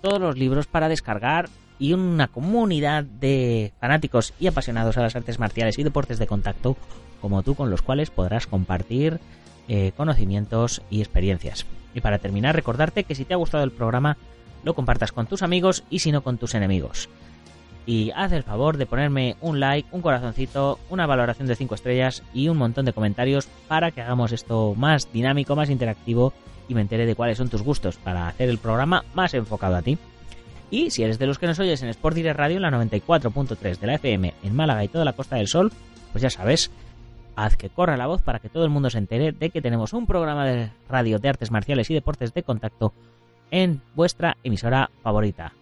todos 0.00 0.20
los 0.20 0.38
libros 0.38 0.66
para 0.66 0.88
descargar 0.88 1.48
y 1.78 1.92
una 1.92 2.28
comunidad 2.28 3.02
de 3.02 3.72
fanáticos 3.80 4.32
y 4.38 4.46
apasionados 4.46 4.96
a 4.96 5.02
las 5.02 5.16
artes 5.16 5.40
marciales 5.40 5.78
y 5.78 5.82
deportes 5.82 6.18
de 6.18 6.26
contacto 6.26 6.76
como 7.20 7.42
tú 7.42 7.54
con 7.54 7.70
los 7.70 7.82
cuales 7.82 8.10
podrás 8.10 8.46
compartir 8.46 9.18
eh, 9.66 9.92
conocimientos 9.96 10.82
y 10.90 11.00
experiencias. 11.00 11.66
Y 11.94 12.00
para 12.00 12.18
terminar, 12.18 12.54
recordarte 12.54 13.04
que 13.04 13.14
si 13.14 13.24
te 13.24 13.34
ha 13.34 13.38
gustado 13.38 13.64
el 13.64 13.70
programa, 13.70 14.16
lo 14.64 14.74
compartas 14.74 15.12
con 15.12 15.26
tus 15.26 15.42
amigos 15.42 15.84
y 15.90 16.00
si 16.00 16.12
no 16.12 16.22
con 16.22 16.38
tus 16.38 16.54
enemigos. 16.54 17.08
Y 17.86 18.10
haz 18.12 18.32
el 18.32 18.42
favor 18.42 18.78
de 18.78 18.86
ponerme 18.86 19.36
un 19.40 19.60
like, 19.60 19.88
un 19.92 20.00
corazoncito, 20.00 20.78
una 20.88 21.06
valoración 21.06 21.46
de 21.46 21.56
5 21.56 21.74
estrellas 21.74 22.22
y 22.32 22.48
un 22.48 22.56
montón 22.56 22.86
de 22.86 22.94
comentarios 22.94 23.46
para 23.68 23.90
que 23.90 24.00
hagamos 24.00 24.32
esto 24.32 24.74
más 24.74 25.12
dinámico, 25.12 25.54
más 25.54 25.68
interactivo 25.68 26.32
y 26.66 26.74
me 26.74 26.80
entere 26.80 27.04
de 27.04 27.14
cuáles 27.14 27.36
son 27.36 27.50
tus 27.50 27.62
gustos 27.62 27.96
para 27.96 28.26
hacer 28.28 28.48
el 28.48 28.58
programa 28.58 29.04
más 29.14 29.34
enfocado 29.34 29.76
a 29.76 29.82
ti. 29.82 29.98
Y 30.70 30.90
si 30.90 31.02
eres 31.02 31.18
de 31.18 31.26
los 31.26 31.38
que 31.38 31.46
nos 31.46 31.58
oyes 31.58 31.82
en 31.82 31.90
Sport 31.90 32.16
Direct 32.16 32.38
Radio, 32.38 32.58
la 32.58 32.70
94.3 32.70 33.78
de 33.78 33.86
la 33.86 33.94
FM 33.94 34.34
en 34.42 34.56
Málaga 34.56 34.82
y 34.82 34.88
toda 34.88 35.04
la 35.04 35.12
Costa 35.12 35.36
del 35.36 35.46
Sol, 35.46 35.70
pues 36.12 36.22
ya 36.22 36.30
sabes, 36.30 36.70
haz 37.36 37.56
que 37.56 37.70
corra 37.70 37.96
la 37.96 38.06
voz 38.06 38.22
para 38.22 38.38
que 38.38 38.48
todo 38.48 38.64
el 38.64 38.70
mundo 38.70 38.90
se 38.90 38.98
entere 38.98 39.32
de 39.32 39.50
que 39.50 39.62
tenemos 39.62 39.92
un 39.92 40.06
programa 40.06 40.44
de 40.46 40.70
radio 40.88 41.18
de 41.18 41.28
artes 41.28 41.50
marciales 41.50 41.90
y 41.90 41.94
deportes 41.94 42.32
de 42.34 42.42
contacto 42.42 42.92
en 43.50 43.80
vuestra 43.94 44.36
emisora 44.42 44.90
favorita. 45.02 45.52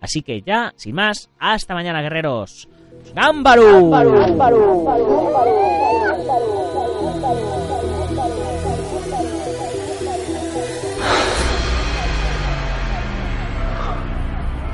Así 0.00 0.22
que 0.22 0.42
ya, 0.42 0.72
sin 0.76 0.94
más, 0.94 1.30
hasta 1.38 1.74
mañana, 1.74 2.02
guerreros. 2.02 2.68
¡Gámbaru! 3.14 3.90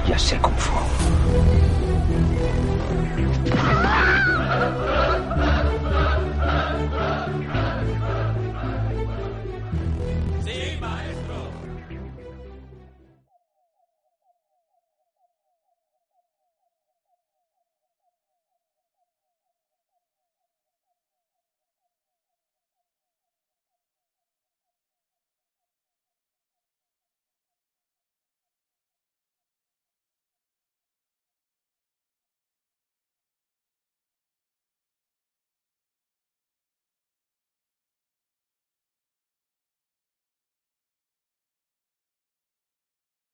Ya 0.07 0.19
sé 0.19 0.39
cómo 0.41 0.57
fue. 0.57 0.80